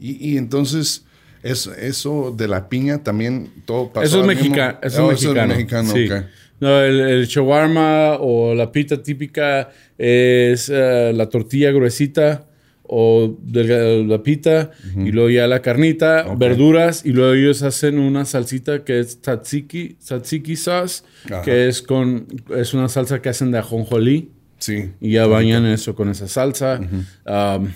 Y, 0.03 0.31
y 0.33 0.37
entonces, 0.37 1.05
eso, 1.43 1.73
eso 1.73 2.33
de 2.37 2.47
la 2.47 2.67
piña 2.69 3.03
también 3.03 3.49
todo 3.65 3.91
pasó. 3.93 4.05
eso 4.05 4.21
es, 4.21 4.27
mexica- 4.27 4.79
eso 4.83 5.05
Oh, 5.07 5.11
es 5.11 5.21
mexicano. 5.23 5.47
mexicano, 5.53 5.91
sí. 5.93 6.09
ok. 6.11 6.23
No, 6.59 6.81
el, 6.81 6.99
el 7.01 7.25
shawarma 7.27 8.17
o 8.19 8.53
la 8.55 8.71
pita 8.71 9.01
típica 9.01 9.69
es 9.97 10.69
eh, 10.73 11.11
la 11.13 11.27
tortilla 11.29 11.71
gruesita 11.71 12.45
o 12.83 13.35
de 13.41 14.03
la 14.05 14.21
pita 14.23 14.71
y 14.95 15.11
luego 15.11 15.29
ya 15.29 15.47
la 15.47 15.61
carnita, 15.61 16.25
Ok. 16.27 16.37
verduras 16.39 17.05
y 17.05 17.11
luego 17.11 17.33
ellos 17.33 17.63
hacen 17.63 17.97
una 17.97 18.25
salsita 18.25 18.83
que 18.83 18.99
es 18.99 19.21
tzatziki, 19.21 19.95
tzatziki 19.99 20.55
sauce, 20.55 21.03
Ajá. 21.25 21.41
que 21.41 21.67
es 21.69 21.81
con 21.81 22.27
es 22.55 22.73
una 22.73 22.87
salsa 22.89 23.21
que 23.21 23.29
hacen 23.29 23.51
de 23.51 23.57
ajonjolí. 23.59 24.29
Sí. 24.59 24.91
Y 25.01 25.11
ya 25.13 25.25
bañan 25.27 25.65
eso 25.65 25.93
con 25.95 26.09
esa 26.09 26.27
salsa. 26.29 26.79
Um, 27.25 27.67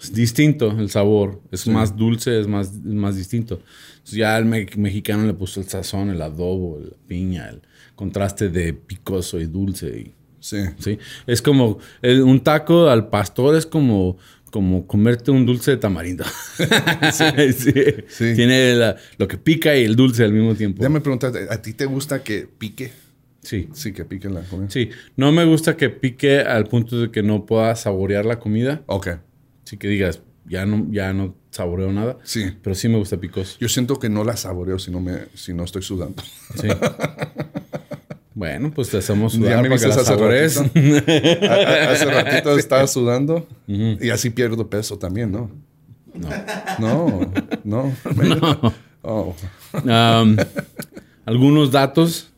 es 0.00 0.12
distinto 0.12 0.70
el 0.78 0.90
sabor. 0.90 1.40
Es 1.50 1.66
más 1.66 1.96
dulce, 1.96 2.40
es 2.40 2.46
más, 2.46 2.72
más 2.84 3.16
distinto. 3.16 3.60
Entonces 3.92 4.14
ya 4.18 4.38
el 4.38 4.44
me- 4.44 4.66
mexicano 4.76 5.26
le 5.26 5.34
puso 5.34 5.60
el 5.60 5.66
sazón, 5.68 6.10
el 6.10 6.22
adobo, 6.22 6.78
la 6.80 6.96
piña, 7.06 7.48
el 7.48 7.62
contraste 7.94 8.48
de 8.48 8.72
picoso 8.74 9.40
y 9.40 9.46
dulce. 9.46 9.88
y- 9.98 10.14
Sí. 10.40 10.58
¿sí? 10.78 10.98
Es 11.26 11.42
como 11.42 11.78
el- 12.00 12.22
un 12.22 12.40
taco 12.40 12.88
al 12.88 13.08
pastor 13.08 13.56
es 13.56 13.66
como, 13.66 14.16
como 14.52 14.86
comerte 14.86 15.30
un 15.32 15.44
dulce 15.44 15.72
de 15.72 15.76
tamarindo. 15.78 16.24
sí. 17.12 17.72
Sí. 18.08 18.34
Tiene 18.36 18.74
la- 18.76 18.96
lo 19.18 19.26
que 19.28 19.36
pica 19.36 19.76
y 19.76 19.84
el 19.84 19.96
dulce 19.96 20.22
al 20.24 20.32
mismo 20.32 20.54
tiempo. 20.54 20.78
Déjame 20.80 21.00
preguntarte, 21.00 21.46
¿a 21.50 21.60
ti 21.60 21.72
te 21.72 21.86
gusta 21.86 22.22
que 22.22 22.46
pique? 22.58 22.92
Sí. 23.42 23.68
Sí, 23.72 23.92
que 23.92 24.04
pique 24.04 24.28
la 24.28 24.42
comida. 24.42 24.70
Sí. 24.70 24.90
No 25.16 25.32
me 25.32 25.44
gusta 25.44 25.76
que 25.76 25.90
pique 25.90 26.40
al 26.40 26.66
punto 26.66 27.00
de 27.00 27.10
que 27.10 27.22
no 27.22 27.46
pueda 27.46 27.74
saborear 27.76 28.24
la 28.26 28.38
comida. 28.38 28.82
Ok. 28.86 29.08
Sí 29.68 29.76
que 29.76 29.86
digas, 29.86 30.22
ya 30.46 30.64
no, 30.64 30.86
ya 30.90 31.12
no 31.12 31.34
saboreo 31.50 31.92
nada. 31.92 32.16
Sí. 32.24 32.56
Pero 32.62 32.74
sí 32.74 32.88
me 32.88 32.96
gusta 32.96 33.18
picoso. 33.18 33.58
Yo 33.60 33.68
siento 33.68 33.98
que 33.98 34.08
no 34.08 34.24
la 34.24 34.34
saboreo 34.34 34.78
si 34.78 34.90
no, 34.90 34.98
me, 34.98 35.26
si 35.34 35.52
no 35.52 35.62
estoy 35.62 35.82
sudando. 35.82 36.22
Sí. 36.54 36.68
Bueno, 38.32 38.72
pues 38.72 38.88
te 38.88 38.96
hacemos 38.96 39.34
Ya 39.34 39.38
sudar 39.40 39.62
me 39.62 39.68
para 39.68 39.80
que 39.82 39.88
la 39.88 39.94
hace 39.94 40.04
sabores. 40.06 40.56
ratito. 40.56 40.80
Hace 41.90 42.04
ratito 42.06 42.58
estaba 42.58 42.86
sudando 42.86 43.46
y 43.66 44.08
así 44.08 44.30
pierdo 44.30 44.70
peso 44.70 44.96
también, 44.98 45.32
¿no? 45.32 45.50
No. 46.78 47.30
No, 47.64 47.92
no. 48.14 48.74
Oh. 49.02 49.34
Um, 49.84 50.36
algunos 51.24 51.70
datos 51.70 52.30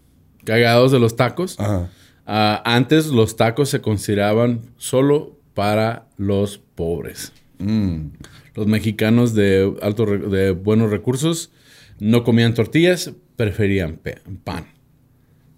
cagados 0.44 0.90
de 0.92 0.98
los 0.98 1.14
tacos. 1.16 1.58
Ajá. 1.58 1.88
Ah, 2.26 2.60
antes 2.64 3.06
los 3.06 3.34
tacos 3.36 3.70
se 3.70 3.80
consideraban 3.80 4.60
solo 4.76 5.39
para 5.54 6.08
los 6.16 6.58
pobres. 6.58 7.32
Mm. 7.58 8.08
Los 8.54 8.66
mexicanos 8.66 9.34
de, 9.34 9.74
alto 9.82 10.06
de 10.06 10.50
buenos 10.52 10.90
recursos 10.90 11.50
no 11.98 12.24
comían 12.24 12.54
tortillas, 12.54 13.12
preferían 13.36 14.00
pan. 14.44 14.66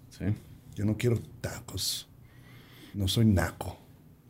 ¿Sí? 0.09 0.25
Yo 0.75 0.85
no 0.85 0.97
quiero 0.97 1.19
tacos. 1.41 2.07
No 2.93 3.07
soy 3.07 3.25
naco. 3.25 3.79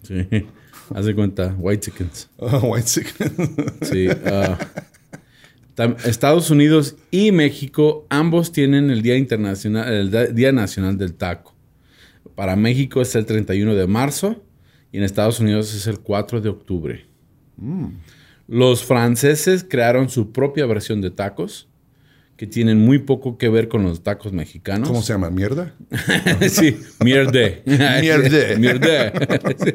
Sí. 0.04 0.28
Haz 0.94 1.06
de 1.06 1.16
cuenta, 1.16 1.56
white 1.58 1.82
chickens. 1.82 2.30
Oh, 2.38 2.60
white 2.70 2.88
chicken. 2.88 3.56
Sí. 3.82 4.08
ah, 4.26 4.58
Estados 6.06 6.52
Unidos 6.52 6.96
y 7.10 7.32
México 7.32 8.06
ambos 8.10 8.52
tienen 8.52 8.92
el 8.92 9.02
Día 9.02 9.18
Internacional, 9.18 9.92
el 9.92 10.36
Día 10.36 10.52
Nacional 10.52 10.98
del 10.98 11.16
Taco. 11.16 11.56
Para 12.36 12.56
México 12.56 13.02
es 13.02 13.16
el 13.16 13.26
31 13.26 13.74
de 13.74 13.88
marzo 13.88 14.44
y 14.94 14.98
en 15.00 15.04
Estados 15.04 15.42
Unidos 15.42 15.74
es 15.74 15.88
el 15.88 16.00
4 16.00 16.40
de 16.40 16.48
octubre. 16.50 17.06
Los 18.48 18.84
franceses 18.86 19.66
crearon 19.68 20.08
su 20.10 20.32
propia 20.32 20.66
versión 20.66 21.02
de 21.02 21.12
tacos 21.12 21.68
que 22.38 22.48
tienen 22.48 22.80
muy 22.80 23.00
poco 23.00 23.38
que 23.38 23.50
ver 23.50 23.68
con 23.68 23.84
los 23.84 24.04
tacos 24.04 24.34
mexicanos. 24.34 24.88
¿Cómo 24.88 25.02
se 25.02 25.14
llama? 25.14 25.30
¿Mierda? 25.30 25.74
sí, 26.50 26.78
mierde. 27.04 27.64
Mierde. 27.66 28.56
Mierde. 28.60 29.12
Sí. 29.58 29.72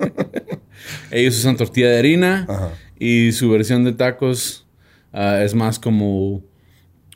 Ellos 1.10 1.36
usan 1.38 1.56
tortilla 1.56 1.88
de 1.90 1.98
harina 1.98 2.46
Ajá. 2.48 2.70
y 2.98 3.32
su 3.32 3.48
versión 3.50 3.84
de 3.84 3.92
tacos 3.92 4.66
ah, 5.12 5.40
es 5.42 5.54
más 5.54 5.78
como 5.78 6.42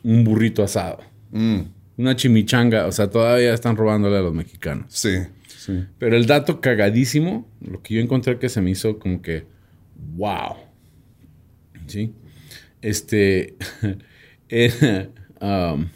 un 0.03 0.25
burrito 0.25 0.63
asado. 0.63 1.01
Mm, 1.33 1.61
Una 1.99 2.17
chimichanga. 2.17 2.87
O 2.87 2.93
sea, 2.93 3.11
todavía 3.11 3.53
están 3.55 3.77
robándole 3.77 4.17
a 4.17 4.23
los 4.23 4.35
mexicanos. 4.35 4.87
sí, 4.89 5.11
sí. 5.65 5.87
Pero 5.99 6.17
el 6.17 6.27
dato 6.27 6.61
cagadísimo, 6.61 7.49
lo 7.61 7.83
que 7.83 7.95
yo 7.95 8.01
encontré 8.01 8.39
que 8.39 8.49
se 8.49 8.61
me 8.61 8.71
hizo 8.71 8.99
como 8.99 9.23
que, 9.23 9.47
wow. 10.17 10.57
¿Sí? 11.87 12.15
Este, 12.81 13.57
eh, 14.49 15.09
um, 15.41 15.87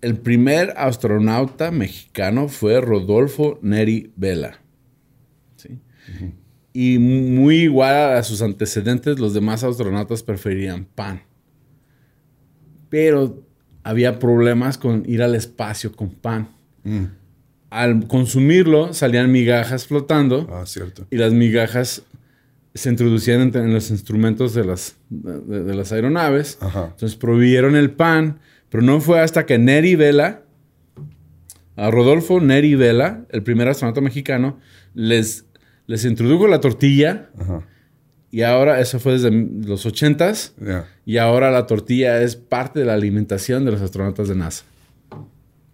el 0.00 0.16
primer 0.16 0.74
astronauta 0.76 1.70
mexicano 1.70 2.48
fue 2.48 2.80
Rodolfo 2.80 3.58
Neri 3.62 4.12
Vela. 4.16 4.60
¿Sí? 5.56 5.80
Y 6.72 6.98
muy 6.98 7.62
igual 7.62 8.16
a 8.16 8.22
sus 8.22 8.42
antecedentes, 8.42 9.18
los 9.18 9.34
demás 9.34 9.64
astronautas 9.64 10.22
preferían 10.22 10.84
pan. 10.84 11.22
Pero 12.88 13.44
había 13.82 14.18
problemas 14.18 14.78
con 14.78 15.04
ir 15.06 15.22
al 15.22 15.34
espacio 15.34 15.92
con 15.92 16.10
pan 16.10 16.48
Mm. 16.88 17.04
Al 17.70 18.06
consumirlo 18.06 18.92
salían 18.94 19.30
migajas 19.32 19.86
flotando 19.86 20.48
Ah, 20.50 20.64
cierto. 20.66 21.06
y 21.10 21.16
las 21.16 21.32
migajas 21.32 22.02
se 22.74 22.88
introducían 22.90 23.40
en, 23.42 23.56
en 23.56 23.74
los 23.74 23.90
instrumentos 23.90 24.54
de 24.54 24.64
las, 24.64 24.96
de, 25.10 25.64
de 25.64 25.74
las 25.74 25.92
aeronaves. 25.92 26.58
Ajá. 26.60 26.88
Entonces 26.92 27.16
prohibieron 27.16 27.74
el 27.76 27.90
pan, 27.90 28.38
pero 28.70 28.82
no 28.82 29.00
fue 29.00 29.20
hasta 29.20 29.46
que 29.46 29.58
Neri 29.58 29.96
Vela, 29.96 30.42
a 31.76 31.90
Rodolfo 31.90 32.40
Neri 32.40 32.74
Vela, 32.74 33.24
el 33.30 33.42
primer 33.42 33.68
astronauta 33.68 34.00
mexicano, 34.00 34.58
les, 34.94 35.44
les 35.86 36.04
introdujo 36.04 36.46
la 36.48 36.60
tortilla 36.60 37.30
Ajá. 37.38 37.62
y 38.30 38.42
ahora, 38.42 38.80
eso 38.80 38.98
fue 39.00 39.12
desde 39.12 39.30
los 39.30 39.84
ochentas, 39.86 40.54
Ya. 40.60 40.86
y 41.04 41.16
ahora 41.18 41.50
la 41.50 41.66
tortilla 41.66 42.20
es 42.22 42.36
parte 42.36 42.80
de 42.80 42.86
la 42.86 42.94
alimentación 42.94 43.64
de 43.64 43.72
los 43.72 43.80
astronautas 43.80 44.28
de 44.28 44.34
NASA. 44.36 44.64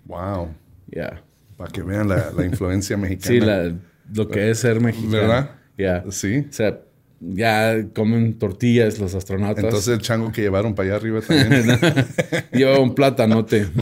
Wow. 0.06 0.48
Ya. 0.88 1.22
Para 1.56 1.70
que 1.70 1.82
vean 1.82 2.08
la, 2.08 2.30
la 2.36 2.44
influencia 2.44 2.96
mexicana. 2.96 3.28
Sí, 3.34 3.40
la- 3.40 3.72
lo 4.12 4.28
que 4.28 4.50
es 4.50 4.58
ser 4.58 4.80
mexicano. 4.80 5.12
¿Verdad? 5.12 5.50
Ya. 5.78 6.04
Sí. 6.10 6.44
O 6.48 6.52
sea, 6.52 6.80
ya 7.20 7.86
comen 7.94 8.38
tortillas 8.38 8.98
los 8.98 9.14
astronautas. 9.14 9.64
Entonces 9.64 9.88
el 9.94 10.00
chango 10.00 10.30
que 10.30 10.42
llevaron 10.42 10.74
para 10.74 10.88
allá 10.90 10.96
arriba 10.96 11.20
también. 11.22 11.78
Lleva 12.52 12.78
un 12.80 12.94
platanote. 12.94 13.66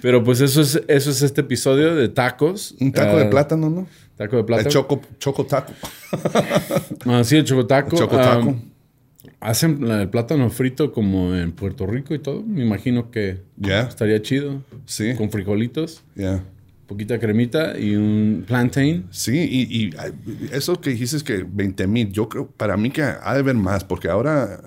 Pero 0.00 0.24
pues 0.24 0.40
eso 0.40 0.60
es, 0.62 0.82
eso 0.88 1.10
es 1.10 1.22
este 1.22 1.42
episodio 1.42 1.94
de 1.94 2.08
tacos. 2.08 2.74
Un 2.80 2.90
taco 2.92 3.16
de 3.16 3.26
Ah, 3.26 3.30
plátano, 3.30 3.70
¿no? 3.70 3.86
Taco 4.16 4.36
de 4.36 4.44
plátano. 4.44 4.68
El 4.68 4.72
choco, 4.72 5.00
choco 5.18 5.46
taco. 5.46 5.72
Ah, 7.06 7.22
sí, 7.24 7.36
el 7.36 7.44
chocotaco. 7.44 7.92
El 7.96 7.98
chocotaco. 8.02 8.56
Ah, 8.58 8.71
hacen 9.40 9.84
el 9.90 10.08
plátano 10.10 10.50
frito 10.50 10.92
como 10.92 11.34
en 11.34 11.52
Puerto 11.52 11.86
Rico 11.86 12.14
y 12.14 12.18
todo. 12.18 12.42
Me 12.42 12.64
imagino 12.64 13.10
que 13.10 13.38
Ya. 13.56 13.82
estaría 13.82 14.20
chido. 14.22 14.62
Sí. 14.86 15.14
Con 15.16 15.30
frijolitos, 15.30 16.02
Ya. 16.16 16.44
poquita 16.86 17.18
cremita 17.18 17.78
y 17.78 17.94
un 17.96 18.44
plantain. 18.46 19.06
Sí, 19.10 19.38
y, 19.38 19.86
y, 19.86 19.90
eso 20.52 20.80
que 20.80 20.90
dijiste 20.90 21.16
es 21.16 21.22
que 21.22 21.44
20 21.48 21.86
mil, 21.86 22.12
yo 22.12 22.28
creo, 22.28 22.46
para 22.48 22.76
mí 22.76 22.90
que 22.90 23.02
ha 23.02 23.32
de 23.34 23.40
haber 23.40 23.54
más, 23.54 23.84
porque 23.84 24.08
ahora, 24.08 24.60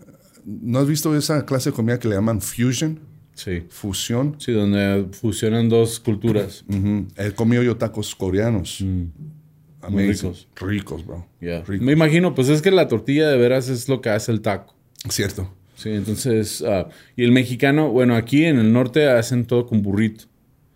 ¿no 0.45 0.79
has 0.79 0.87
visto 0.87 1.15
esa 1.15 1.45
clase 1.45 1.69
de 1.71 1.75
comida 1.75 1.99
que 1.99 2.07
le 2.07 2.15
llaman 2.15 2.41
fusion? 2.41 2.99
Sí. 3.33 3.63
Fusión. 3.69 4.37
Sí, 4.39 4.53
donde 4.53 5.07
fusionan 5.11 5.67
dos 5.67 5.99
culturas. 5.99 6.63
Ujú. 6.69 7.05
He 7.17 7.31
comido 7.31 7.61
yo 7.63 7.75
tacos 7.75 8.15
coreanos. 8.15 8.81
Muy 9.89 10.07
ricos. 10.07 10.47
Ricos, 10.55 11.05
bro. 11.05 11.27
Ya. 11.41 11.61
Ricos. 11.61 11.85
Me 11.85 11.91
imagino, 11.91 12.33
pues 12.35 12.49
es 12.49 12.61
que 12.61 12.71
la 12.71 12.87
tortilla 12.87 13.29
de 13.29 13.37
veras 13.37 13.69
es 13.69 13.87
lo 13.89 14.01
que 14.01 14.09
hace 14.09 14.31
el 14.31 14.41
taco. 14.41 14.75
Cierto. 15.09 15.51
Sí, 15.75 15.89
entonces, 15.89 16.63
ah, 16.65 16.87
y 17.15 17.23
el 17.23 17.31
mexicano, 17.31 17.91
bueno, 17.91 18.15
aquí 18.15 18.45
en 18.45 18.57
el 18.59 18.71
norte 18.71 19.07
hacen 19.07 19.45
todo 19.45 19.67
con 19.67 19.81
burrito. 19.81 20.25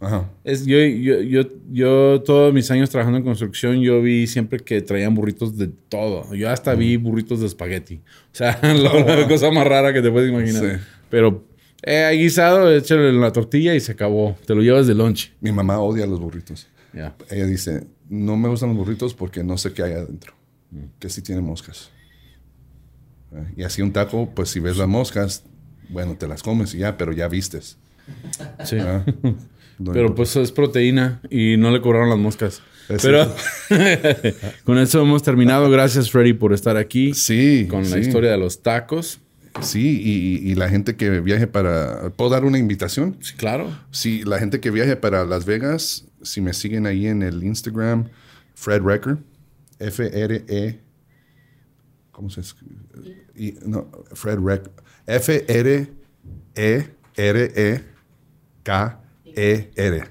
Ajá. 0.02 0.30
Es, 0.43 0.65
yo, 0.65 0.78
yo, 0.78 1.22
yo, 1.22 1.41
yo, 1.72 2.22
todos 2.22 2.54
mis 2.54 2.69
años 2.72 2.89
trabajando 2.89 3.17
en 3.17 3.24
construcción, 3.24 3.82
yo 3.82 4.02
vi 4.02 4.28
siempre 4.28 4.60
que 4.60 4.82
traían 4.82 5.13
burritos 5.13 5.58
de 5.58 5.67
todo. 5.67 6.34
Yo 6.34 6.50
hasta 6.50 6.74
vi 6.76 6.95
burritos 6.98 7.41
de 7.41 7.48
espagueti. 7.48 7.95
O 7.95 8.36
sea, 8.36 8.60
la, 8.63 9.15
la 9.15 9.28
cosa 9.28 9.52
más 9.52 9.67
rara 9.67 9.93
que 9.93 10.02
te 10.02 10.12
puedes 10.12 10.30
imaginar. 10.30 10.63
Sí. 10.63 10.84
Pero, 11.10 11.43
eh, 11.82 12.12
guisado, 12.15 12.74
échale 12.74 13.10
en 13.10 13.22
la 13.22 13.32
tortilla 13.32 13.76
y 13.76 13.80
se 13.80 13.93
acabó. 13.93 14.38
Te 14.45 14.56
lo 14.56 14.62
llevas 14.62 14.88
de 14.88 14.95
lunch. 14.95 15.34
Mi 15.41 15.52
mamá 15.52 15.80
odia 15.80 16.06
los 16.06 16.19
burritos. 16.19 16.67
Ya. 16.93 17.15
Ella 17.30 17.45
dice, 17.45 17.86
no 18.10 18.36
me 18.38 18.50
gustan 18.50 18.69
los 18.69 18.78
burritos 18.78 19.13
porque 19.13 19.43
no 19.43 19.58
sé 19.58 19.72
qué 19.74 19.84
hay 19.84 19.93
adentro. 19.93 20.34
Que 21.00 21.10
sí 21.10 21.22
tiene 21.22 21.41
moscas. 21.41 21.89
Eh, 23.34 23.54
Y 23.58 23.63
así 23.63 23.82
un 23.82 23.91
taco, 23.93 24.30
pues 24.36 24.50
si 24.50 24.60
ves 24.60 24.78
las 24.78 24.88
moscas, 24.88 25.43
bueno, 25.89 26.15
te 26.17 26.28
las 26.28 26.43
comes 26.43 26.74
y 26.76 26.80
ya, 26.80 26.98
pero 26.98 27.12
ya 27.12 27.28
vistes. 27.28 27.78
Sí. 28.65 28.78
No 29.80 29.93
Pero 29.93 30.13
pues 30.13 30.36
es 30.36 30.52
proteína 30.52 31.22
y 31.30 31.56
no 31.56 31.72
le 31.72 31.80
cobraron 31.80 32.10
las 32.10 32.17
moscas. 32.19 32.62
Es 32.89 33.02
Pero 33.02 33.34
con 34.65 34.78
eso 34.78 35.02
hemos 35.02 35.24
terminado. 35.24 35.69
Gracias, 35.69 36.12
Freddy, 36.12 36.34
por 36.34 36.52
estar 36.52 36.76
aquí 36.76 37.13
Sí. 37.13 37.65
con 37.69 37.89
la 37.89 37.98
historia 37.98 38.30
de 38.30 38.38
los 38.38 38.62
tacos. 38.62 39.22
Sí, 39.62 40.02
y, 40.04 40.52
y 40.52 40.56
la 40.56 40.67
gente 40.67 40.98
que 40.98 41.22
viaje 41.22 41.48
para... 41.48 42.10
¿Puedo 42.10 42.30
dar 42.32 42.43
una 42.43 42.58
invitación? 42.58 43.15
Sí, 43.22 43.36
claro. 43.38 43.69
Sí, 43.91 44.24
la 44.26 44.38
gente 44.39 44.60
que 44.60 44.69
viaje 44.69 44.98
para 44.98 45.24
Las 45.24 45.45
Vegas, 45.45 46.06
si 46.23 46.41
me 46.41 46.53
siguen 46.53 46.86
ahí 46.86 47.08
en 47.08 47.21
el 47.23 47.43
Instagram, 47.43 48.10
Fred 48.55 48.82
Recker, 48.82 49.17
F-R-E... 49.79 50.79
¿Cómo 52.12 52.29
se 52.29 52.41
escribe? 52.41 52.75
No, 53.65 53.88
Fred 54.13 54.39
Recker. 54.39 54.71
F-R-E-R-E-K-E-R. 58.79 60.03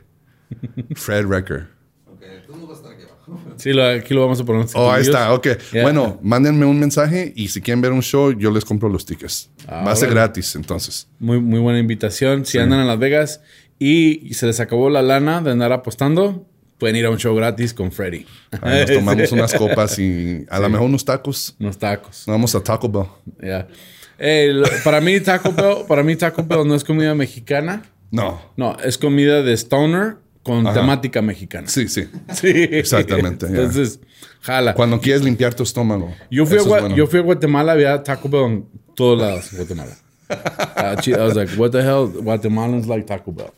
Fred 0.96 1.26
Recker. 1.26 1.68
Ok, 2.06 2.22
entonces 2.22 2.68
va 2.68 2.72
a 2.72 2.76
estar 2.76 2.92
aquí 2.92 3.02
abajo. 3.04 3.40
Sí, 3.56 3.72
lo- 3.72 3.84
aquí 3.86 4.14
lo 4.14 4.22
vamos 4.22 4.40
a 4.40 4.44
poner. 4.44 4.66
Oh, 4.74 4.90
ahí 4.90 5.02
está, 5.02 5.32
ok. 5.34 5.46
Bueno, 5.82 6.18
mándenme 6.22 6.64
un 6.66 6.80
mensaje 6.80 7.32
y 7.36 7.48
si 7.48 7.60
quieren 7.60 7.80
ver 7.82 7.92
un 7.92 8.00
show, 8.02 8.32
yo 8.32 8.50
les 8.50 8.64
compro 8.64 8.88
los 8.88 9.04
tickets. 9.04 9.50
Ah, 9.66 9.84
Va 9.84 9.92
a 9.92 9.96
ser 9.96 10.10
gratis, 10.10 10.54
entonces. 10.56 11.06
Muy, 11.18 11.40
muy 11.40 11.58
buena 11.60 11.78
invitación. 11.78 12.46
Si 12.46 12.58
andan 12.58 12.80
en 12.80 12.86
Las 12.86 12.98
Vegas 12.98 13.42
y 13.78 14.34
se 14.34 14.46
les 14.46 14.60
acabó 14.60 14.90
la 14.90 15.02
lana 15.02 15.40
de 15.40 15.50
andar 15.52 15.72
apostando, 15.72 16.46
pueden 16.78 16.96
ir 16.96 17.06
a 17.06 17.10
un 17.10 17.18
show 17.18 17.34
gratis 17.34 17.74
con 17.74 17.92
Freddy. 17.92 18.26
Ahí 18.62 18.80
nos 18.82 18.92
tomamos 18.92 19.32
unas 19.32 19.54
copas 19.58 19.98
y 19.98 20.44
a 20.50 20.58
lo 20.58 20.68
mejor 20.68 20.86
unos 20.86 21.04
tacos. 21.04 21.54
Unos 21.60 21.78
tacos. 21.78 22.24
Vamos 22.26 22.54
a 22.54 22.62
Taco 22.62 22.88
Bell. 22.88 23.06
Ya. 23.42 23.68
Eh, 24.18 24.50
lo- 24.52 24.66
para 24.84 25.00
mí 25.00 25.20
Taco 25.20 25.52
Bell, 25.52 25.84
para 25.86 26.02
mí 26.02 26.16
Taco 26.16 26.42
Bell 26.44 26.66
no 26.66 26.74
es 26.74 26.82
comida 26.84 27.14
mexicana. 27.14 27.82
No. 28.10 28.40
No, 28.56 28.76
es 28.82 28.98
comida 28.98 29.42
de 29.42 29.52
stoner 29.56 30.16
con 30.42 30.66
Ajá. 30.66 30.80
temática 30.80 31.20
mexicana. 31.22 31.68
Sí, 31.68 31.88
sí. 31.88 32.08
Sí. 32.32 32.48
Exactamente, 32.52 33.46
ya. 33.46 33.52
Entonces, 33.56 34.00
jala. 34.40 34.74
Cuando 34.74 35.00
quieres 35.00 35.22
limpiar 35.22 35.54
tu 35.54 35.62
estómago. 35.62 36.12
Yo 36.30 36.46
fui, 36.46 36.56
a, 36.56 36.60
es 36.60 36.66
bueno. 36.66 36.96
yo 36.96 37.06
fui 37.06 37.18
a 37.20 37.22
Guatemala, 37.22 37.72
había 37.72 38.02
Taco 38.02 38.28
Bell 38.28 38.44
en 38.44 38.66
todos 38.94 39.20
lados 39.20 39.52
Guatemala. 39.52 39.96
Uh, 40.30 40.94
I 41.06 41.20
was 41.20 41.34
like, 41.36 41.50
what 41.56 41.70
the 41.70 41.80
hell? 41.82 42.06
Guatemalans 42.06 42.86
like 42.86 43.06
Taco 43.06 43.32
Bell. 43.32 43.50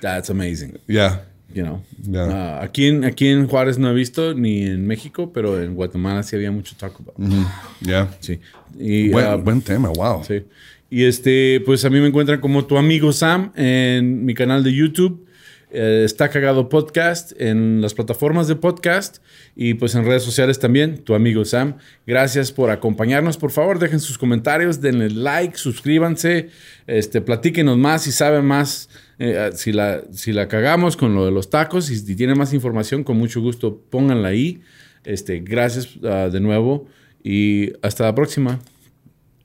That's 0.00 0.30
amazing. 0.30 0.78
Yeah. 0.86 1.22
You 1.54 1.62
know. 1.62 1.82
Yeah. 2.02 2.26
Uh, 2.26 2.64
aquí, 2.64 2.86
en, 2.86 3.04
aquí 3.04 3.28
en 3.28 3.46
Juárez 3.46 3.78
no 3.78 3.90
he 3.90 3.94
visto, 3.94 4.34
ni 4.34 4.64
en 4.64 4.86
México, 4.86 5.32
pero 5.32 5.62
en 5.62 5.74
Guatemala 5.74 6.22
sí 6.22 6.36
había 6.36 6.50
mucho 6.50 6.74
Taco 6.76 7.04
Bell. 7.04 7.44
Yeah. 7.80 8.08
Sí. 8.20 8.40
Y, 8.78 9.10
Buen, 9.10 9.26
uh, 9.26 9.38
buen 9.38 9.62
tema, 9.62 9.88
wow. 9.88 10.22
Sí. 10.24 10.42
Y 10.90 11.04
este, 11.04 11.62
pues 11.64 11.84
a 11.84 11.90
mí 11.90 12.00
me 12.00 12.08
encuentran 12.08 12.40
como 12.40 12.64
tu 12.66 12.76
amigo 12.76 13.12
Sam 13.12 13.52
en 13.56 14.24
mi 14.24 14.34
canal 14.34 14.62
de 14.62 14.72
YouTube. 14.72 15.26
Eh, 15.72 16.04
está 16.04 16.28
cagado 16.28 16.68
podcast 16.68 17.32
en 17.40 17.82
las 17.82 17.92
plataformas 17.92 18.46
de 18.46 18.54
podcast 18.54 19.18
y 19.56 19.74
pues 19.74 19.96
en 19.96 20.04
redes 20.04 20.22
sociales 20.22 20.60
también, 20.60 20.98
tu 20.98 21.14
amigo 21.14 21.44
Sam. 21.44 21.78
Gracias 22.06 22.52
por 22.52 22.70
acompañarnos. 22.70 23.36
Por 23.36 23.50
favor, 23.50 23.78
dejen 23.80 23.98
sus 23.98 24.16
comentarios, 24.16 24.80
denle 24.80 25.10
like, 25.10 25.58
suscríbanse, 25.58 26.50
este, 26.86 27.20
platíquenos 27.20 27.76
más 27.76 28.02
si 28.02 28.12
saben 28.12 28.44
más, 28.44 28.88
eh, 29.18 29.50
si, 29.54 29.72
la, 29.72 30.02
si 30.12 30.32
la 30.32 30.48
cagamos 30.48 30.96
con 30.96 31.14
lo 31.14 31.24
de 31.24 31.30
los 31.30 31.50
tacos 31.50 31.90
y 31.90 31.96
si 31.96 32.16
tienen 32.16 32.36
más 32.36 32.52
información, 32.52 33.04
con 33.04 33.16
mucho 33.16 33.40
gusto 33.40 33.80
pónganla 33.90 34.28
ahí. 34.28 34.60
Este, 35.04 35.40
gracias 35.40 35.90
ah, 36.04 36.28
de 36.30 36.40
nuevo 36.40 36.86
y 37.22 37.72
hasta 37.82 38.04
la 38.04 38.14
próxima. 38.14 38.60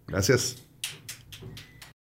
Gracias. 0.08 0.61